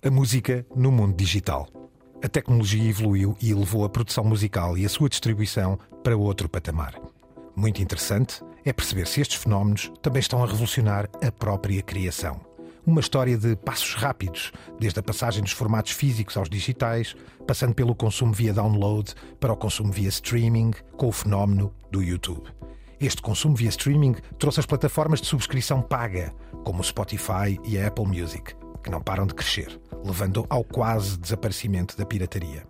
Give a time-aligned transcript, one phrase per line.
[0.00, 1.66] A música no mundo digital.
[2.22, 6.94] A tecnologia evoluiu e levou a produção musical e a sua distribuição para outro patamar.
[7.56, 12.40] Muito interessante é perceber se estes fenómenos também estão a revolucionar a própria criação.
[12.86, 17.92] Uma história de passos rápidos, desde a passagem dos formatos físicos aos digitais, passando pelo
[17.92, 22.48] consumo via download para o consumo via streaming, com o fenómeno do YouTube.
[23.00, 27.88] Este consumo via streaming trouxe as plataformas de subscrição paga, como o Spotify e a
[27.88, 32.66] Apple Music que não param de crescer, levando ao quase desaparecimento da pirataria.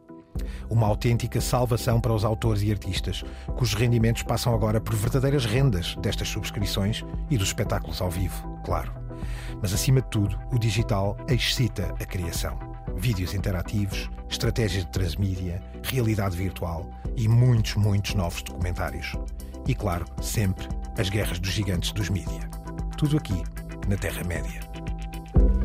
[0.70, 3.24] Uma autêntica salvação para os autores e artistas,
[3.56, 8.92] cujos rendimentos passam agora por verdadeiras rendas destas subscrições e dos espetáculos ao vivo, claro.
[9.60, 12.58] Mas acima de tudo, o digital excita a criação.
[12.96, 19.14] Vídeos interativos, estratégias de transmídia, realidade virtual e muitos, muitos novos documentários.
[19.66, 22.48] E claro, sempre as guerras dos gigantes dos mídia.
[22.96, 23.42] Tudo aqui,
[23.86, 24.60] na Terra-média.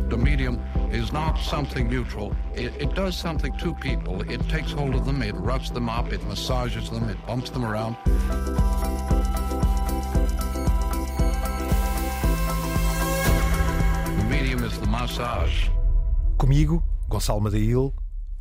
[0.09, 0.59] The medium
[0.93, 2.35] is not something neutral.
[2.55, 4.21] It, it, does something to people.
[4.29, 7.65] It takes hold of them, it roughs them up, it massages them, it bumps them
[7.65, 7.97] around.
[14.17, 15.69] The medium is the massage.
[16.37, 17.93] Comigo, Gonçalo Madail,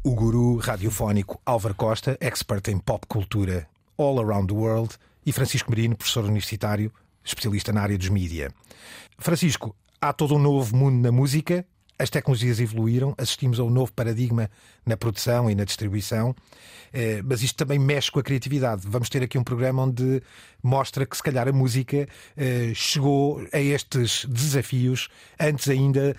[0.04, 3.66] o guru radiofónico Álvaro Costa, expert em pop cultura
[3.96, 6.92] all around the world, e Francisco Marino, professor universitário,
[7.24, 8.52] especialista na área dos mídia.
[9.18, 11.64] Francisco, há todo um novo mundo na música,
[12.02, 14.50] as tecnologias evoluíram, assistimos a um novo paradigma
[14.84, 16.34] na produção e na distribuição,
[16.92, 18.82] eh, mas isto também mexe com a criatividade.
[18.84, 20.20] Vamos ter aqui um programa onde
[20.62, 26.14] mostra que se calhar a música eh, chegou a estes desafios antes ainda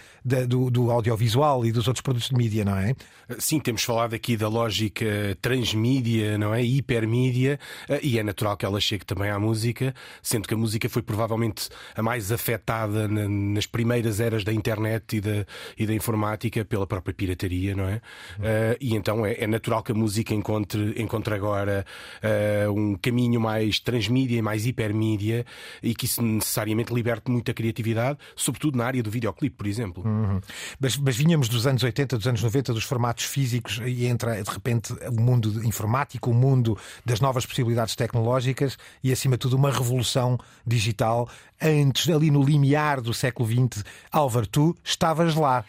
[0.47, 2.95] do, audiovisual e dos outros produtos de mídia, não é?
[3.39, 6.63] Sim, temos falado aqui da lógica transmídia, não é?
[6.63, 7.59] Hipermídia,
[7.89, 11.01] eh, e é natural que ela chegue também à música, sendo que a música foi
[11.01, 15.45] provavelmente a mais afetada nas primeiras eras da internet e da,
[15.77, 17.95] e da informática pela própria pirataria, não é?
[17.95, 21.85] Uh, e então é, é, natural que a música encontre, encontre agora
[22.23, 25.45] uh, um caminho mais transmídia mais hipermídia
[25.81, 30.03] e que isso necessariamente liberte muita criatividade, sobretudo na área do videoclipe, por exemplo.
[30.05, 30.39] Uhum.
[30.79, 34.49] Mas, mas vinhamos dos anos 80, dos anos 90, dos formatos físicos e entra de
[34.49, 39.71] repente o mundo informático, o mundo das novas possibilidades tecnológicas e acima de tudo uma
[39.71, 41.29] revolução digital
[41.63, 43.83] antes, ali no limiar do século XX.
[44.11, 45.65] Álvaro, tu estavas lá.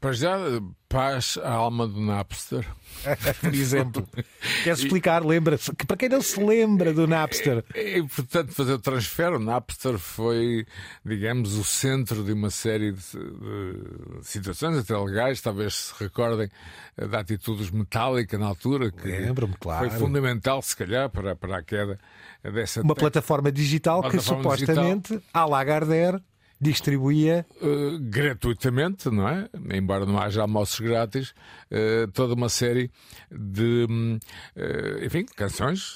[0.00, 0.36] Para já,
[0.88, 2.66] paz à alma do Napster.
[3.40, 4.08] Por exemplo.
[4.62, 5.24] Queres explicar?
[5.24, 5.74] Lembra-se?
[5.74, 7.64] Que para quem não se lembra do Napster.
[7.74, 9.32] É, importante fazer o transfer.
[9.32, 10.66] O Napster foi,
[11.04, 15.40] digamos, o centro de uma série de, de situações, até legais.
[15.40, 16.48] Talvez se recordem
[16.96, 18.90] da atitude metálica na altura.
[18.90, 19.88] que Lembro-me, claro.
[19.90, 21.98] Foi fundamental, se calhar, para, para a queda
[22.42, 22.82] dessa.
[22.82, 25.42] Uma plataforma digital plataforma que supostamente, digital.
[25.42, 26.20] à Lagardère,
[26.60, 29.48] distribuía uh, gratuitamente, não é?
[29.74, 31.30] Embora não haja almoços grátis,
[31.70, 32.90] uh, toda uma série
[33.30, 35.94] de, uh, enfim, canções,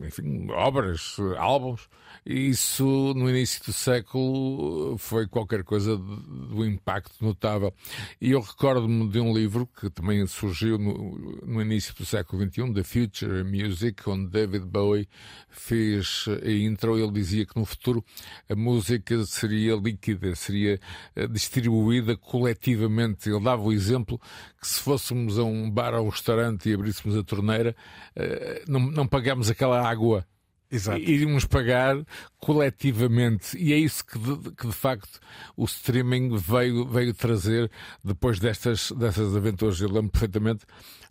[0.00, 1.88] enfim, obras, álbuns
[2.26, 7.72] isso, no início do século, foi qualquer coisa do impacto notável.
[8.20, 12.74] E eu recordo-me de um livro que também surgiu no, no início do século XXI,
[12.74, 15.08] The Future Music, onde David Bowie
[15.48, 16.98] fez a intro.
[16.98, 18.04] Ele dizia que no futuro
[18.50, 20.80] a música seria líquida, seria
[21.14, 23.28] eh, distribuída coletivamente.
[23.28, 24.20] Ele dava o exemplo
[24.60, 27.74] que se fôssemos a um bar ou um restaurante e abríssemos a torneira,
[28.14, 30.26] eh, não, não pagamos aquela água
[30.70, 30.98] Exato.
[30.98, 31.96] iríamos pagar
[32.38, 33.56] coletivamente.
[33.56, 35.20] E é isso que de, que de, facto
[35.56, 37.70] o streaming veio, veio trazer
[38.02, 39.80] depois destas, destas aventuras.
[39.80, 40.64] Eu lembro perfeitamente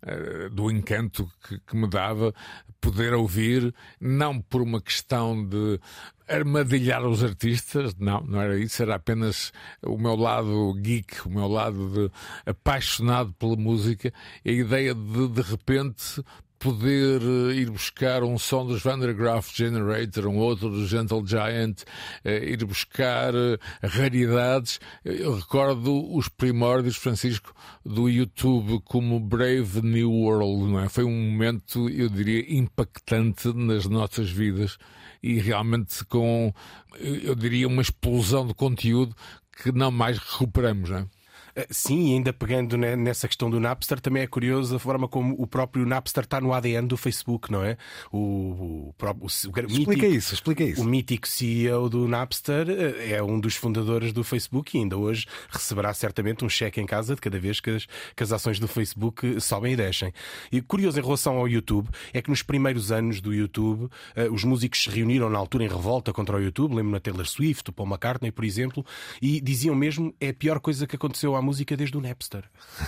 [0.05, 2.33] uh, do encanto que, que, me dava
[2.79, 5.79] poder ouvir, não por uma questão de
[6.27, 9.51] armadilhar os artistas, não, não era isso, era apenas
[9.83, 12.11] o meu lado geek, o meu lado de
[12.45, 14.13] apaixonado pela música,
[14.45, 16.23] a ideia de de repente
[16.59, 21.25] poder eh, ir buscar um som dos Van der Graaf Generator, um outro do Gentle
[21.25, 21.83] Giant,
[22.23, 24.79] eh, ir buscar eh, raridades.
[25.03, 27.53] Eu recordo os primórdios, Francisco,
[27.85, 30.89] do YouTube como Brave New World, não é?
[30.89, 34.77] Foi um momento, eu diria, impactante nas nossas vidas
[35.21, 36.53] e realmente com,
[36.99, 39.15] eu diria, uma explosão de conteúdo
[39.63, 41.14] que não mais recuperamos, não é?
[41.55, 45.47] Eh, sim, ainda pegando nessa questão do Napster, também é curioso a forma como o
[45.47, 47.77] próprio Napster está no ADN do Facebook, não é?
[48.11, 50.81] O, o, o, o explica mítico, isso, explica isso.
[50.81, 55.25] O mítico CEO do Napster eh, é um dos fundadores do Facebook e ainda hoje
[55.49, 58.67] receberá certamente um cheque em casa de cada vez que as, que as ações do
[58.67, 60.11] Facebook sobem e descem.
[60.51, 64.43] E curioso em relação ao YouTube é que nos primeiros anos do YouTube eh, os
[64.43, 67.73] músicos se reuniram na altura em revolta contra o YouTube, lembro na Taylor Swift, o
[67.73, 68.85] Paul McCartney, por exemplo,
[69.21, 72.43] e diziam mesmo é a pior coisa que aconteceu à música desde o Napster.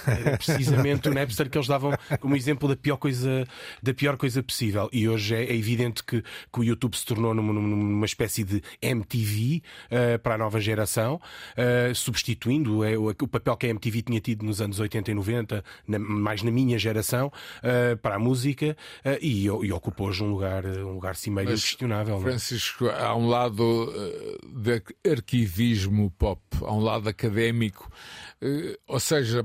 [0.06, 3.46] Era precisamente o Napster que eles davam como exemplo da pior coisa,
[3.82, 4.90] da pior coisa possível.
[4.92, 8.62] E hoje é, é evidente que, que, o YouTube se tornou numa, numa espécie de
[8.82, 14.20] MTV uh, para a nova geração, uh, substituindo o, o, papel que a MTV tinha
[14.20, 18.76] tido nos anos 80 e 90, na, mais na minha geração, uh, para a música,
[19.22, 22.18] e, e ocupou hoje um lugar, um lugar cimeiro inquestionável.
[22.18, 22.22] É?
[22.22, 23.94] Francisco, há um lado
[24.44, 27.90] de arquivismo pop, há um lado académico,
[28.88, 29.44] ou seja,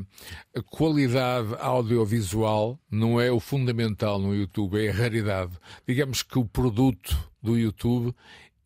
[0.55, 5.53] a qualidade audiovisual não é o fundamental no YouTube, é a raridade.
[5.87, 8.15] Digamos que o produto do YouTube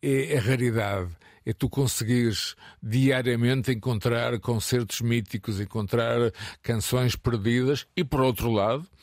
[0.01, 1.15] é a raridade
[1.47, 8.96] é tu conseguires diariamente encontrar concertos míticos, encontrar canções perdidas e por outro lado eh,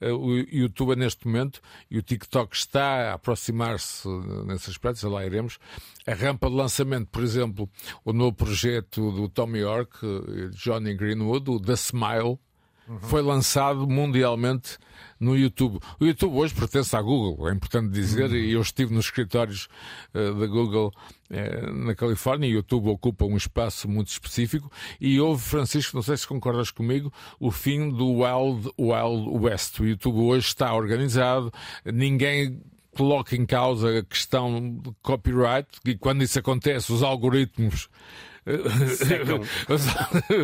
[0.00, 1.60] o YouTube neste momento
[1.90, 4.08] e o TikTok está a aproximar-se
[4.46, 5.58] nesse aspecto, já lá iremos.
[6.06, 7.68] A rampa de lançamento, por exemplo,
[8.04, 12.38] o novo projeto do Tom York, eh, Johnny Greenwood, o The Smile,
[12.88, 12.98] uhum.
[13.00, 14.78] foi lançado mundialmente
[15.20, 15.78] no YouTube.
[16.00, 18.36] O YouTube hoje pertence à Google, é importante dizer, uhum.
[18.36, 19.68] e eu estive nos escritórios
[20.14, 20.92] uh, da Google
[21.30, 24.70] uh, na Califórnia e o YouTube ocupa um espaço muito específico
[25.00, 29.80] e houve, Francisco, não sei se concordas comigo, o fim do Wild Wild West.
[29.80, 31.52] O YouTube hoje está organizado,
[31.84, 32.60] ninguém
[32.96, 37.88] coloca em causa a questão de copyright e quando isso acontece os algoritmos
[39.68, 39.86] os,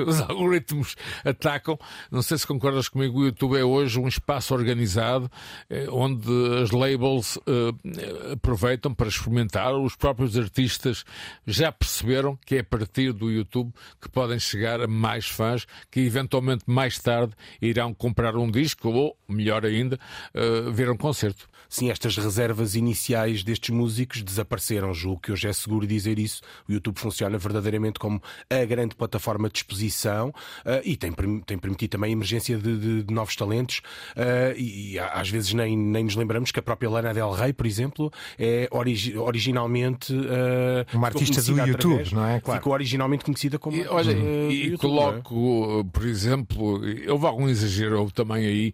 [0.09, 1.79] os, algoritmos atacam.
[2.11, 5.31] Não sei se concordas comigo, o YouTube é hoje um espaço organizado
[5.71, 6.29] eh, onde
[6.63, 9.75] as labels uh, aproveitam para experimentar.
[9.75, 11.05] Os próprios artistas
[11.47, 16.01] já perceberam que é a partir do YouTube que podem chegar a mais fãs que
[16.01, 19.99] eventualmente mais tarde irão comprar um disco ou, melhor ainda,
[20.35, 21.49] uh, ver um concerto.
[21.75, 24.95] Sim, estas reservas iniciais destes músicos desapareceram.
[24.95, 26.41] Julgo que hoje é seguro dizer isso.
[26.69, 31.11] O YouTube funciona verdadeiramente como a grande plataforma de exposição uh, e tem,
[31.45, 33.79] tem permitido também a emergência de, de, de novos talentos.
[34.17, 37.53] Uh, e, e, às vezes nem, nem nos lembramos que a própria Lana Del Rey,
[37.53, 42.41] por exemplo, é origi originalmente uh, uma artista do YouTube, através, não é?
[42.41, 42.61] Claro.
[42.61, 43.77] Ficou originalmente conhecida como.
[43.77, 44.79] E, olha, e YouTube, é?
[44.79, 45.91] coloco, é?
[45.93, 48.73] por exemplo, houve algum exagero, houve também aí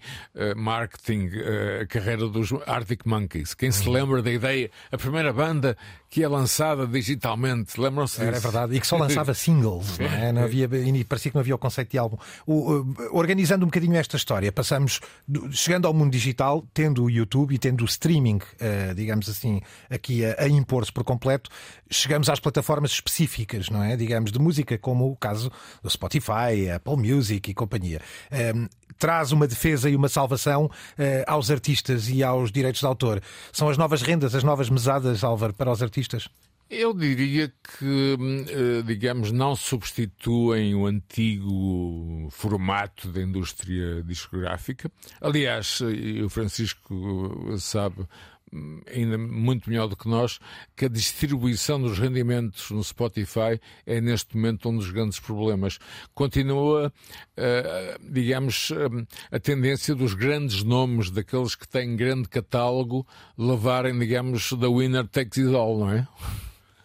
[0.55, 1.31] marketing,
[1.81, 2.50] a carreira dos
[2.90, 3.54] Arctic Monkeys.
[3.54, 5.76] Quem se lembra da ideia, a primeira banda
[6.11, 8.37] que é lançada digitalmente, lembram-se disso?
[8.37, 10.33] É verdade, e que só lançava singles, não é?
[10.33, 10.69] Não havia,
[11.09, 12.17] parecia que não havia o conceito de álbum.
[12.45, 15.01] O, organizando um bocadinho esta história, passamos,
[15.53, 20.25] chegando ao mundo digital, tendo o YouTube e tendo o streaming, uh, digamos assim, aqui
[20.25, 21.49] a, a impor-se por completo,
[21.89, 23.97] chegamos às plataformas específicas, não é?
[23.97, 25.49] Digamos, de música, como o caso
[25.81, 28.01] do Spotify, Apple Music e companhia.
[28.33, 28.67] Ehm,
[28.99, 30.71] traz uma defesa e uma salvação uh,
[31.27, 33.23] aos artistas e aos direitos de autor.
[33.53, 36.00] São as novas rendas, as novas mesadas, Álvaro, para os artistas?
[36.70, 38.17] Eu diria que,
[38.49, 44.88] eh, digamos, não substituem o antigo formato da indústria discográfica.
[45.20, 45.81] Aliás,
[46.25, 48.06] o Francisco sabe
[48.93, 50.38] ainda muito melhor do que nós,
[50.76, 55.79] que a distribuição dos rendimentos no Spotify é neste momento um dos grandes problemas.
[56.14, 56.93] Continua,
[57.37, 63.06] uh, digamos, uh, a tendência dos grandes nomes, daqueles que têm grande catálogo,
[63.38, 66.06] levarem, digamos, da winner takes it all, não é?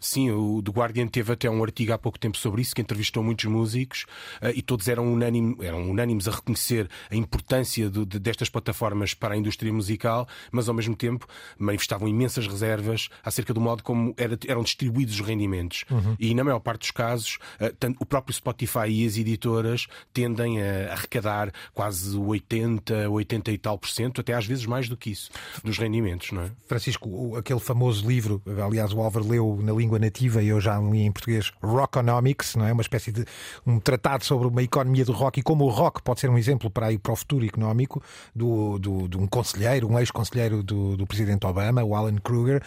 [0.05, 3.23] Sim, o The Guardian teve até um artigo há pouco tempo sobre isso, que entrevistou
[3.23, 4.05] muitos músicos
[4.39, 9.15] uh, e todos eram, unânime, eram unânimes a reconhecer a importância de, de, destas plataformas
[9.15, 11.25] para a indústria musical, mas ao mesmo tempo
[11.57, 15.85] manifestavam imensas reservas acerca do modo como era, eram distribuídos os rendimentos.
[15.89, 16.15] Uhum.
[16.19, 17.39] E na maior parte dos casos,
[17.79, 23.79] tanto, o próprio Spotify e as editoras tendem a arrecadar quase 80, 80 e tal
[23.79, 25.31] por cento, até às vezes mais do que isso,
[25.63, 26.51] dos rendimentos, não é?
[26.67, 30.77] Francisco, aquele famoso livro, aliás, o Álvaro leu na língua língua nativa e eu já
[30.79, 32.73] li em português Rockonomics, não é?
[32.73, 33.25] Uma espécie de
[33.65, 36.69] um tratado sobre uma economia do rock e como o rock pode ser um exemplo
[36.69, 38.03] para ir para o futuro económico
[38.35, 42.61] do, do, de um conselheiro, um ex-conselheiro do, do presidente Obama, o Alan Kruger.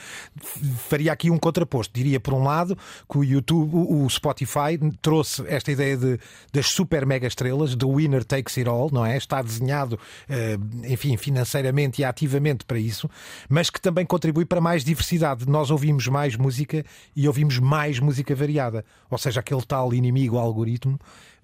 [0.88, 1.92] Faria aqui um contraposto.
[1.94, 2.76] Diria, por um lado,
[3.10, 6.18] que o YouTube, o Spotify, trouxe esta ideia de,
[6.52, 9.16] das super mega estrelas, do winner takes it all, não é?
[9.16, 13.08] Está desenhado, eh, enfim, financeiramente e ativamente para isso,
[13.48, 15.48] mas que também contribui para mais diversidade.
[15.48, 16.84] Nós ouvimos mais música
[17.18, 18.84] e ouvimos mais música variada.
[19.10, 20.96] Ou seja, aquele tal inimigo algoritmo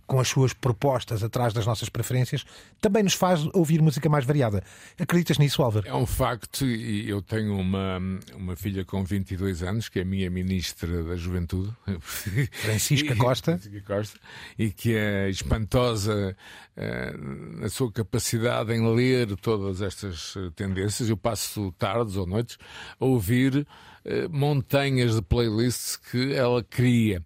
[0.07, 2.45] com as suas propostas atrás das nossas preferências,
[2.81, 4.63] também nos faz ouvir música mais variada.
[5.01, 5.89] Acreditas nisso, Álvaro?
[5.89, 7.99] É um facto, e eu tenho uma,
[8.35, 11.73] uma filha com 22 anos, que é a minha ministra da Juventude,
[12.53, 13.59] Francisca Costa.
[13.59, 14.21] Francisca Costa,
[14.59, 16.37] e que é espantosa
[16.77, 21.09] uh, na sua capacidade em ler todas estas tendências.
[21.09, 22.59] Eu passo tardes ou noites
[23.01, 23.67] a ouvir
[24.05, 27.23] uh, montanhas de playlists que ela cria.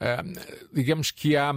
[0.00, 0.40] Uh,
[0.72, 1.52] digamos que há,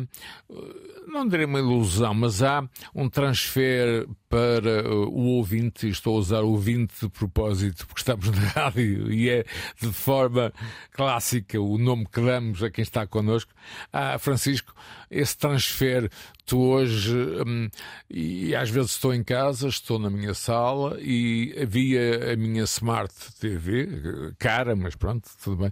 [1.08, 6.96] não direi uma ilusão, mas há um transfer para o ouvinte, estou a usar ouvinte
[7.00, 9.46] de propósito, porque estamos na rádio e é
[9.80, 10.52] de forma
[10.92, 13.54] clássica o nome que damos a quem está connosco.
[13.92, 14.74] Ah, Francisco,
[15.12, 16.10] esse transfer,
[16.46, 17.70] tu hoje, hum,
[18.10, 23.14] e às vezes estou em casa, estou na minha sala e havia a minha Smart
[23.40, 25.72] TV, cara, mas pronto, tudo bem.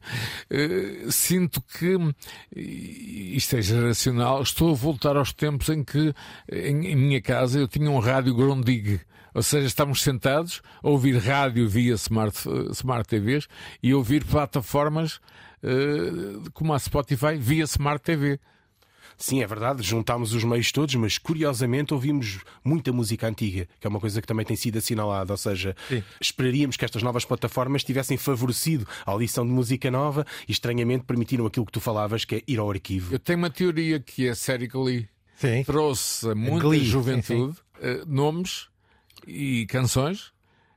[0.52, 1.98] Uh, sinto que,
[2.56, 6.14] isto é geracional, estou a voltar aos tempos em que
[6.52, 9.00] em, em minha casa eu tinha um rádio Grundig.
[9.34, 12.38] Ou seja, estamos sentados a ouvir rádio via Smart,
[12.72, 13.48] smart TVs
[13.82, 15.16] e ouvir plataformas
[15.64, 18.40] uh, como a Spotify via Smart TV.
[19.18, 23.90] Sim, é verdade, juntámos os meios todos, mas curiosamente ouvimos muita música antiga, que é
[23.90, 25.32] uma coisa que também tem sido assinalada.
[25.32, 26.04] Ou seja, Sim.
[26.20, 31.46] esperaríamos que estas novas plataformas tivessem favorecido a audição de música nova e estranhamente permitiram
[31.46, 33.14] aquilo que tu falavas, que é ir ao arquivo.
[33.14, 35.08] Eu tenho uma teoria que a série Glee
[35.66, 36.84] trouxe a muita Glee.
[36.84, 38.70] juventude uh, nomes
[39.28, 40.32] e canções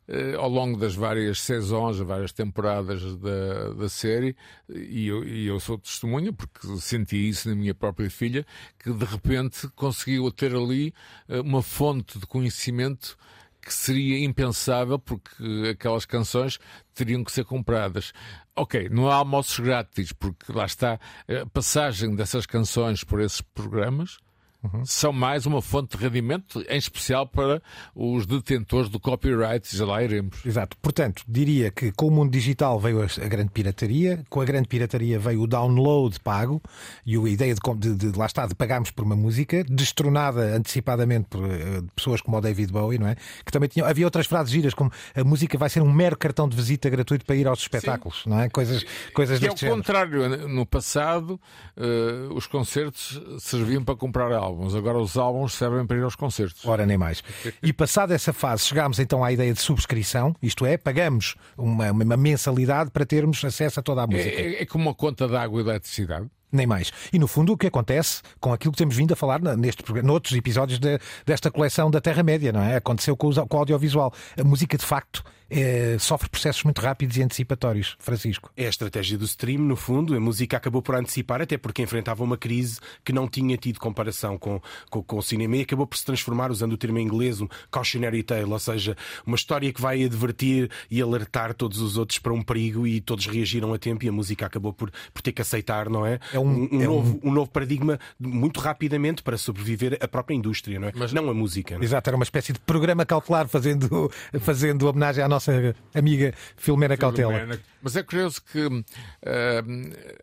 [0.07, 4.37] eh, ao longo das várias saisons, várias temporadas da, da série,
[4.69, 8.45] e eu, e eu sou testemunha, porque senti isso na minha própria filha,
[8.79, 10.93] que de repente conseguiu ter ali
[11.27, 13.17] eh, uma fonte de conhecimento
[13.63, 16.59] que seria impensável porque aquelas canções
[16.95, 18.13] teriam que ser compradas.
[18.55, 24.19] Ok, não há almoços grátis, porque lá está a passagem dessas canções por esses programas
[24.65, 24.85] uhum.
[24.85, 27.63] são mais uma fonte de rendimento, em especial para
[27.95, 30.45] os detentores do copyright, já lá iremos.
[30.45, 30.77] Exato.
[30.79, 35.19] Portanto, diria que com o mundo digital veio a grande pirataria, com a grande pirataria
[35.19, 36.63] veio o download pago
[37.05, 41.27] e a ideia de, de, de lá está, de pagarmos por uma música, destronada antecipadamente
[41.29, 43.17] por uh, pessoas como o David Bowie, não é?
[43.45, 43.87] Que também tinham.
[43.87, 47.25] Havia outras frases giras, como a música vai ser um mero cartão de visita gratuito
[47.25, 48.31] para ir aos espetáculos, Sim.
[48.31, 48.49] não é?
[48.49, 50.15] Coisas, coisas que é o contrário.
[50.49, 51.41] No passado,
[51.77, 56.15] uh, os concertos serviam para comprar álbuns álbuns, agora os álbuns servem para ir aos
[56.15, 56.65] concertos.
[56.65, 57.23] Ora, nem mais.
[57.63, 62.17] E passada essa fase, chegámos então à ideia de subscrição, isto é, pagamos uma, uma
[62.17, 64.29] mensalidade para termos acesso a toda a música.
[64.29, 66.93] É, é, é como uma conta de água e eletricidade nem mais.
[67.13, 70.35] E no fundo o que acontece com aquilo que temos vindo a falar neste noutros
[70.37, 72.77] episódios de, desta coleção da Terra-média, não é?
[72.77, 74.13] Aconteceu com, com o audiovisual.
[74.39, 77.97] A música de facto é, sofre processos muito rápidos e antecipatórios.
[77.99, 78.51] Francisco.
[78.57, 80.17] É a estratégia do stream, no fundo.
[80.17, 84.39] A música acabou por antecipar, até porque enfrentava uma crise que não tinha tido comparação
[84.39, 87.41] com, com, com o cinema e acabou por se transformar, usando o termo em inglês,
[87.41, 88.97] um cautionary tale, ou seja,
[89.27, 93.27] uma história que vai advertir e alertar todos os outros para um perigo e todos
[93.27, 96.19] reagiram a tempo e a música acabou por, por ter que aceitar, não é?
[96.33, 97.31] É um, um, é novo, um...
[97.31, 100.93] um novo paradigma muito rapidamente para sobreviver a própria indústria, não é?
[100.95, 101.75] Mas não a música.
[101.75, 101.85] Não é?
[101.85, 104.11] Exato, era uma espécie de programa cautelar fazendo,
[104.41, 107.59] fazendo homenagem à nossa amiga Filomena Cautela.
[107.83, 108.83] Mas é curioso que uh,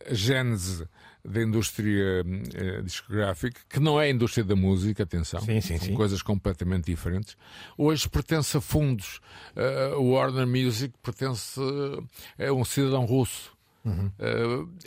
[0.10, 0.88] a gênese
[1.24, 5.88] da indústria uh, discográfica, que não é a indústria da música, atenção, sim, sim, são
[5.88, 5.94] sim.
[5.94, 7.38] coisas completamente diferentes,
[7.78, 9.20] hoje pertence a fundos.
[9.56, 12.04] Uh, o Warner Music pertence uh,
[12.40, 13.51] a um cidadão russo.
[13.84, 14.12] Uhum.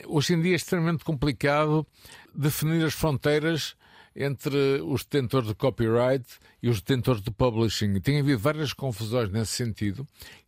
[0.06, 1.84] hoje em dia é extremamente complicado
[2.34, 3.76] definir as fronteiras
[4.14, 6.24] entre os detentores de copyright
[6.62, 7.98] e os detentores de publishing.
[8.00, 10.06] Tem havido várias confusões nesse sentido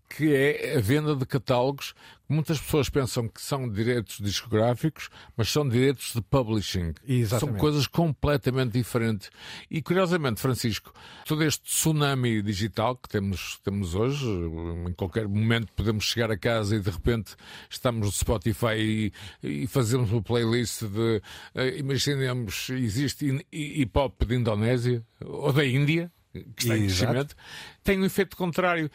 [0.08, 1.94] que é a venda de catálogos
[2.26, 6.92] que muitas pessoas pensam que são direitos discográficos, mas são direitos de publishing.
[7.06, 7.54] Exatamente.
[7.54, 9.30] São coisas completamente diferentes.
[9.70, 10.92] E curiosamente, Francisco,
[11.24, 16.74] todo este tsunami digital que temos, temos hoje, em qualquer momento podemos chegar a casa
[16.74, 17.36] e de repente
[17.70, 21.22] estamos no Spotify e, e fazemos uma playlist de.
[21.54, 26.10] Uh, imaginemos, existe hip hop de Indonésia ou da Índia
[26.56, 27.36] que está em crescimento,
[27.82, 28.90] tem um efeito contrário,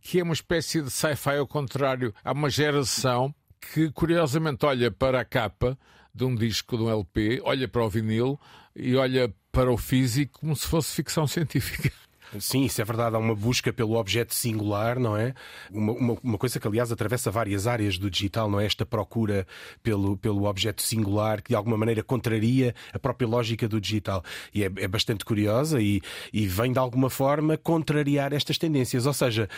[0.00, 2.14] que é uma espécie de sci-fi ao contrário.
[2.24, 3.34] Há uma geração
[3.72, 5.78] que, curiosamente, olha para a capa
[6.14, 8.40] de um disco, de um LP, olha para o vinil
[8.74, 11.92] e olha para o físico como se fosse ficção científica.
[12.38, 13.16] Sim, isso é verdade.
[13.16, 15.34] Há uma busca pelo objeto singular, não é?
[15.70, 18.66] Uma, uma, uma, coisa que, aliás, atravessa várias áreas do digital, não é?
[18.66, 19.46] Esta procura
[19.82, 24.22] pelo, pelo objeto singular que, de alguma maneira, contraria a própria lógica do digital.
[24.52, 26.00] E é, é bastante curiosa e,
[26.32, 29.06] e vem, de alguma forma, contrariar estas tendências.
[29.06, 29.48] Ou seja,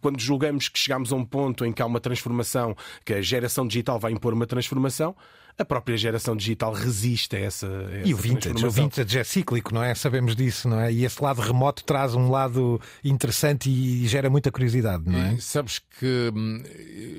[0.00, 3.66] quando julgamos que chegamos a um ponto em que há uma transformação, que a geração
[3.66, 5.14] digital vai impor uma transformação,
[5.56, 7.66] a própria geração digital resiste a essa.
[7.66, 9.94] A essa e o vintage, o vintage é cíclico, não é?
[9.94, 10.92] Sabemos disso, não é?
[10.92, 15.34] E esse lado remoto traz um lado interessante e gera muita curiosidade, não é?
[15.34, 16.62] E sabes que hum,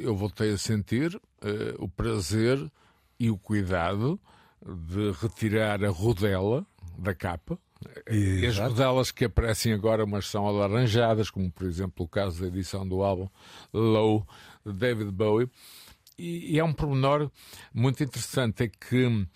[0.01, 1.21] eu voltei a sentir uh,
[1.79, 2.59] o prazer
[3.19, 4.19] e o cuidado
[4.65, 6.65] de retirar a rodela
[6.97, 7.59] da capa
[8.09, 12.47] E as rodelas que aparecem agora, mas são alaranjadas, como por exemplo o caso da
[12.47, 13.27] edição do álbum
[13.73, 14.27] Low,
[14.65, 15.49] de David Bowie.
[16.17, 17.29] E, e é um pormenor
[17.73, 19.27] muito interessante, é que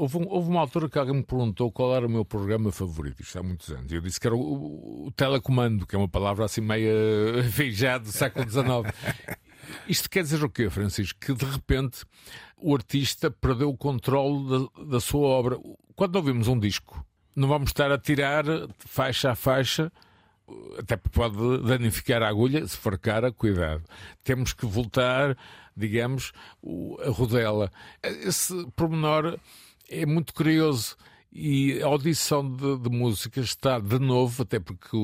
[0.00, 3.20] Houve, um, houve, uma altura que alguém me perguntou qual era o meu programa favorito,
[3.20, 3.92] isto há muitos anos.
[3.92, 6.90] Eu disse que era o, o, o telecomando, que é uma palavra assim meio
[7.70, 8.96] já do século XIX.
[9.86, 11.20] Isto quer dizer o quê, Francisco?
[11.20, 12.06] Que de repente
[12.56, 15.58] o artista perdeu o controle da, da sua obra.
[15.94, 17.04] Quando ouvimos um disco,
[17.36, 18.46] não vamos estar a tirar
[18.78, 19.92] faixa a faixa
[20.78, 23.82] até pode danificar a agulha, se for cara, cuidado.
[24.22, 25.36] Temos que voltar,
[25.80, 26.32] digamos,
[27.04, 27.72] a rodela.
[28.02, 29.38] Esse pormenor
[29.88, 30.96] é muito curioso.
[31.32, 34.96] E a audição de, de, música está de novo, até porque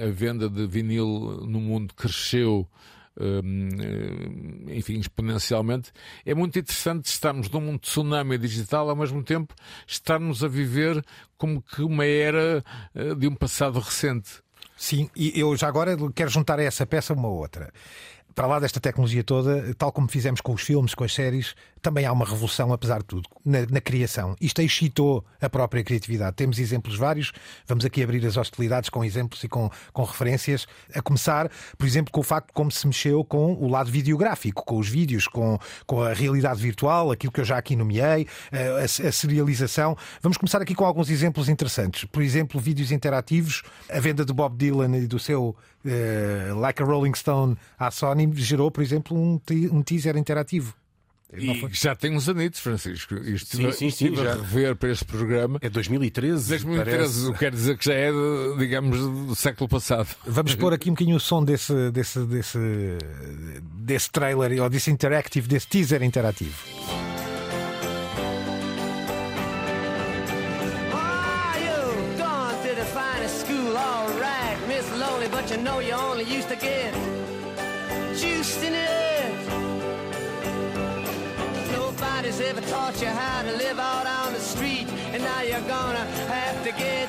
[0.00, 1.06] a venda de vinil
[1.46, 2.68] no mundo cresceu,
[3.16, 5.92] hum, enfim, exponencialmente.
[6.26, 9.54] É muito interessante estarmos num tsunami digital, ao mesmo tempo
[9.86, 11.04] estarmos a viver
[11.36, 14.42] como que uma era eh, de um passado recente.
[14.76, 17.72] Sim, e eu já agora quero juntar a essa peça uma outra
[18.38, 22.06] para lá desta tecnologia toda, tal como fizemos com os filmes, com as séries, também
[22.06, 24.36] há uma revolução, apesar de tudo, na, na, criação.
[24.40, 26.36] Isto excitou a própria criatividade.
[26.36, 27.32] Temos exemplos vários,
[27.66, 32.12] vamos aqui abrir as hostilidades com exemplos e com, com referências, a começar, por exemplo,
[32.12, 35.58] com o facto de como se mexeu com o lado videográfico, com os vídeos, com,
[35.86, 39.96] com a realidade virtual, aquilo que eu já aqui nomeei, a, a serialização.
[40.22, 42.04] Vamos começar aqui com alguns exemplos interessantes.
[42.04, 46.84] Por exemplo, vídeos interativos, a venda de Bob Dylan e do seu uh, Like a
[46.84, 49.40] Rolling Stone à Sony gerou, por exemplo, um,
[49.72, 50.74] um teaser interativo.
[51.32, 53.14] E já tem uns anitos, Francisco.
[53.16, 54.32] Isto sim, sim, sim, já.
[54.32, 55.58] a rever para este programa.
[55.60, 56.48] É 2013.
[56.48, 58.10] 2013, quer dizer que já é,
[58.58, 60.08] digamos, do século passado.
[60.26, 62.58] Vamos pôr aqui um bocadinho o som desse, desse, desse,
[63.74, 66.56] desse trailer, ou desse interactive, desse teaser interativo.
[75.30, 75.50] but
[78.22, 79.17] you
[82.28, 86.04] Nobody's ever taught you how to live out on the street, and now you're gonna
[86.28, 87.08] have to get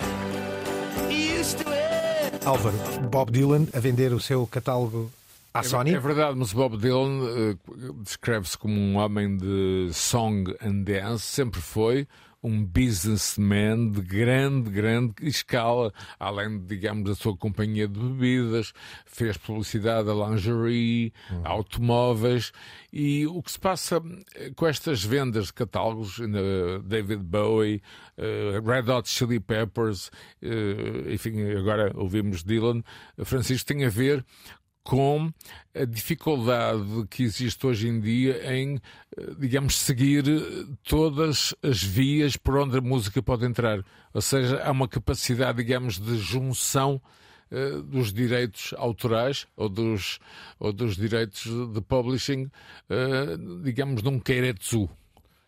[1.10, 2.46] used to it.
[2.46, 2.78] Álvaro,
[3.10, 5.12] Bob Dylan a vender o seu catálogo
[5.54, 5.94] à é, Sony?
[5.94, 11.60] É verdade, mas Bob Dylan uh, descreve-se como um homem de song and dance, sempre
[11.60, 12.08] foi
[12.42, 18.74] um businessman de grande, grande escala, além, digamos, da sua companhia de bebidas,
[19.06, 21.42] fez publicidade a lingerie, uhum.
[21.44, 22.52] automóveis,
[22.92, 24.02] e o que se passa
[24.36, 27.82] eh, com estas vendas de catálogos, uh, David Bowie,
[28.18, 30.10] uh, Red Hot Chili Peppers,
[31.12, 32.84] enfim, agora ouvimos Dylan,
[33.24, 34.26] Francisco, tem a ver
[34.84, 35.32] com
[35.76, 38.80] a dificuldade que existe hoje em dia em,
[39.18, 40.24] eh, digamos, seguir
[40.84, 43.84] todas as vias por onde a música pode entrar.
[44.14, 47.02] Ou seja, há uma capacidade, digamos, de junção
[47.52, 50.20] uh, dos direitos autorais ou dos,
[50.60, 52.50] ou dos direitos de publishing,
[53.64, 54.90] digamos, num queiretsu.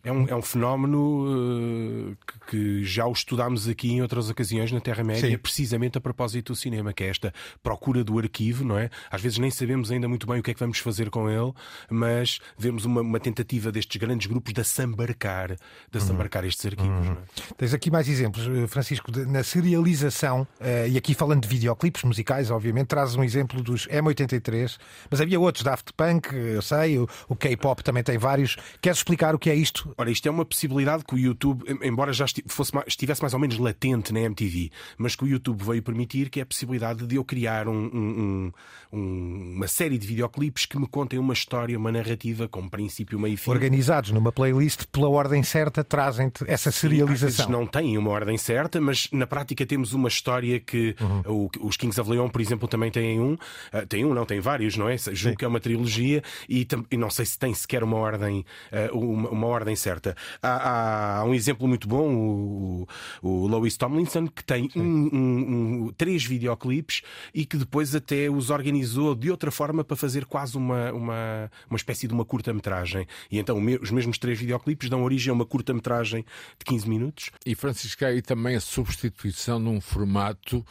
[0.04, 4.72] É um, é um fenómeno uh, que, que, já o estudámos aqui em outras ocasiões
[4.72, 8.90] na Terra-média, precisamente a propósito do cinema, que é esta procura do arquivo, não é?
[9.12, 11.54] Às vezes nem sabemos ainda muito bem o que é que vamos fazer com ele,
[11.90, 15.56] mas vemos uma, uma tentativa destes grandes grupos de assambarcar,
[15.92, 16.50] de assambarcar uhum.
[16.50, 17.08] estes arquivos.
[17.08, 17.14] Uhum.
[17.14, 17.54] É?
[17.58, 22.04] Tens aqui mais exemplos, eh, Francisco, de, na serialização, uh, e aqui falando de videoclipes
[22.04, 24.78] musicais, obviamente, trazes um exemplo dos M83,
[25.10, 28.58] mas havia outros, Daft Punk, eu sei, o, o K-pop também tem vários.
[28.82, 29.91] Queres explicar o que é isto?
[29.98, 33.58] Ora, isto é uma possibilidade que o YouTube, embora já fosse, estivesse mais ou menos
[33.58, 37.24] latente na MTV, mas que o YouTube veio permitir, que é a possibilidade de eu
[37.24, 38.52] criar um, um,
[38.92, 43.34] um, uma série de videoclipes que me contem uma história, uma narrativa com princípio, meio
[43.34, 43.52] e fim.
[43.52, 47.46] Organizados numa playlist pela ordem certa, trazem-te essa serialização.
[47.46, 51.50] Sim, não têm uma ordem certa, mas na prática temos uma história que uhum.
[51.62, 53.34] os Kings of Leon, por exemplo, também têm um.
[53.34, 54.98] Uh, tem um, não, tem vários, não é?
[54.98, 58.98] Julgo que é uma trilogia e, e, não sei se tem sequer uma ordem, uh,
[58.98, 60.16] uma, uma ordem certa.
[60.42, 62.88] Há, há, um exemplo muito bom, o,
[63.22, 67.02] o Lois Tomlinson, que tem um, um, um, três videoclipes
[67.34, 71.78] e que depois até os organizou de outra forma para fazer quase uma, uma, uma
[71.78, 73.08] espécie de uma curta-metragem.
[73.30, 76.24] E então os mesmos três videoclipes dão origem a uma curta-metragem
[76.58, 77.32] de 15 minutos.
[77.46, 80.66] E Francisco, aí também a substituição de um formato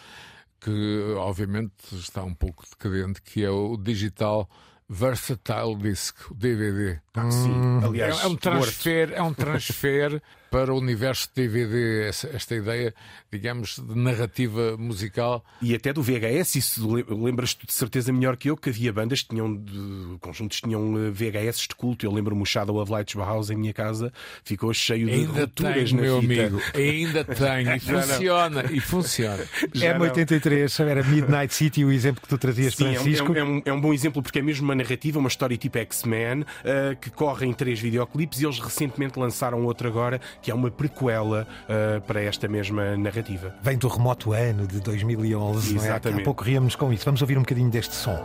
[0.60, 4.48] que obviamente está um pouco decadente, que é o digital
[4.92, 6.98] Versatile Disc, o DVD.
[7.14, 7.48] Ah, sim.
[7.48, 7.80] Hum.
[7.84, 10.20] Aliás, é, é um transfer, é um transfer
[10.50, 12.94] para o universo DVD, essa, esta ideia,
[13.30, 15.44] digamos, de narrativa musical.
[15.62, 19.28] E até do VHS, isso lembras-te de certeza melhor que eu, que havia bandas que
[19.28, 22.04] tinham, de, conjuntos tinham eh, VHS de culto.
[22.04, 24.12] Eu lembro-me o Shadow of Lights Bauhaus em minha casa,
[24.44, 26.32] ficou cheio de Ainda rupturas tenho, na meu fita.
[26.42, 29.44] amigo, ainda tenho, e funciona, e funciona.
[29.72, 30.06] Já não.
[30.06, 33.32] M83, era Midnight City, o exemplo que tu trazias, Sim, é Francisco.
[33.36, 35.56] é, um, é um- é um bom exemplo porque é mesmo uma narrativa, uma história
[35.56, 40.50] tipo X-Men, ah, que corre em três videoclipes e eles recentemente lançaram outro agora, que
[40.50, 43.54] é uma prequela ah, para esta mesma narrativa.
[43.62, 45.86] Vem do remoto ano de 2011, não é?
[45.86, 46.20] Exatamente.
[46.20, 47.04] Há pouco ríamos com isso.
[47.04, 48.18] Vamos ouvir um bocadinho deste som.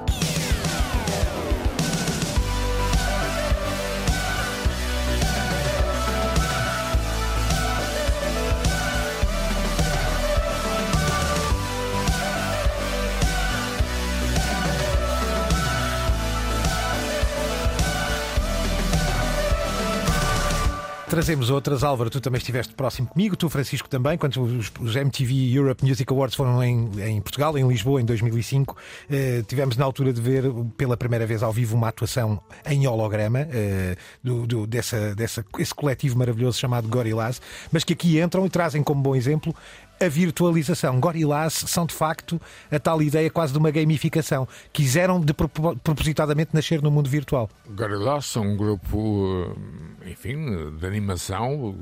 [21.16, 21.82] Trazemos outras.
[21.82, 26.12] Álvaro, tu também estiveste próximo comigo, tu, Francisco, também, quando os, os MTV Europe Music
[26.12, 28.76] Awards foram em, em Portugal, em Lisboa, em 2005.
[29.10, 30.44] Eh, tivemos na altura de ver
[30.76, 35.16] pela primeira vez ao vivo uma atuação em holograma eh, do, do- dessa,
[35.58, 39.56] esse coletivo maravilhoso chamado Gorillaz, mas que aqui entram e trazem como bom exemplo
[40.00, 41.00] a virtualização.
[41.00, 44.48] Gorillaz são de facto a tal ideia quase de uma gamificação.
[44.74, 47.50] Quiseram de propo- propositadamente nascer no mundo virtual.
[47.70, 49.56] Gorillaz são um grupo,
[50.02, 51.76] eh, enfim, de animação.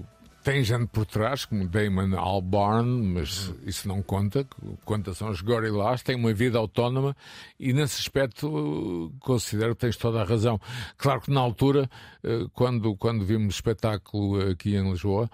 [0.43, 4.45] Tem gente por trás, como Damon Albarn, mas isso não conta.
[4.83, 7.15] Conta são os Gorillaz, têm uma vida autónoma
[7.57, 10.59] e, nesse aspecto, considero que tens toda a razão.
[10.97, 11.89] Claro que, na altura,
[12.21, 15.29] eh, quando, quando vimos o espetáculo aqui em Lisboa,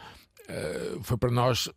[0.48, 1.68] eh, foi para nós.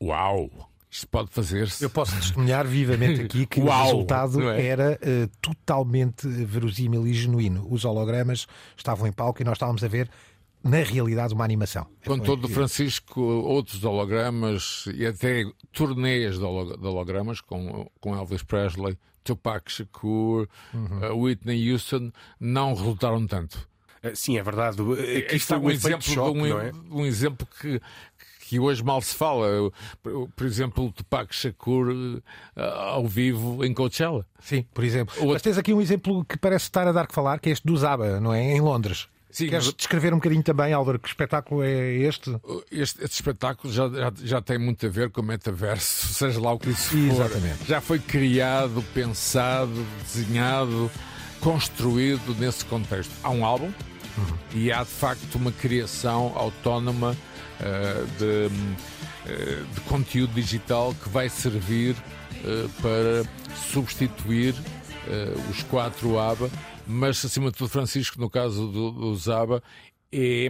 [0.00, 0.50] Eh, Uau!
[0.88, 1.84] Isto pode fazer-se.
[1.84, 4.64] Eu posso testemunhar vivamente aqui que o Uau, resultado não é?
[4.64, 7.66] era eh, totalmente verosímil e genuíno.
[7.70, 10.08] Os hologramas estavam em palco e nós estávamos a ver,
[10.64, 11.86] na realidade, uma animação.
[12.06, 18.14] Com todo o Francisco, outros hologramas e até turnês de holo- de hologramas com, com
[18.16, 21.10] Elvis Presley, Tupac Shakur, Uhum.
[21.12, 23.68] uh, Whitney Houston, não resultaram tanto.
[24.02, 24.80] Ah, sim, é verdade.
[24.80, 26.72] Aqui Este foi é um um exemplo, de choque, um, é?
[26.90, 27.80] um exemplo que,
[28.48, 29.46] que hoje mal se fala.
[30.02, 32.22] Por, exemplo, o Tupac Shakur uh,
[32.62, 34.24] ao vivo em Coachella.
[34.40, 35.14] Sim, por exemplo.
[35.16, 37.52] Outro- Mas tens aqui um exemplo que parece estar a dar que falar, que é
[37.52, 38.42] este do Zaba, não é?
[38.42, 39.08] Em Londres.
[39.28, 42.30] Sim, Queres mas- descrever um bocadinho também, Álvaro, que espetáculo é este?
[42.70, 46.52] Este, este espetáculo já, já, já tem muito a ver com o metaverso, seja lá
[46.52, 46.96] o que isso for.
[46.98, 47.66] Exatamente.
[47.66, 50.90] Já foi criado, pensado, desenhado,
[51.40, 53.12] construído nesse contexto.
[53.22, 53.70] Há um álbum
[54.54, 57.35] e há de facto uma criação autónoma eh,
[58.18, 58.50] de,
[59.26, 61.96] eh, de conteúdo digital que vai servir
[62.44, 64.54] eh, para substituir
[65.08, 66.50] eh, os quatro ABA,
[66.86, 69.62] mas acima de tudo, Francisco, no caso do, do Zaba,
[70.12, 70.48] é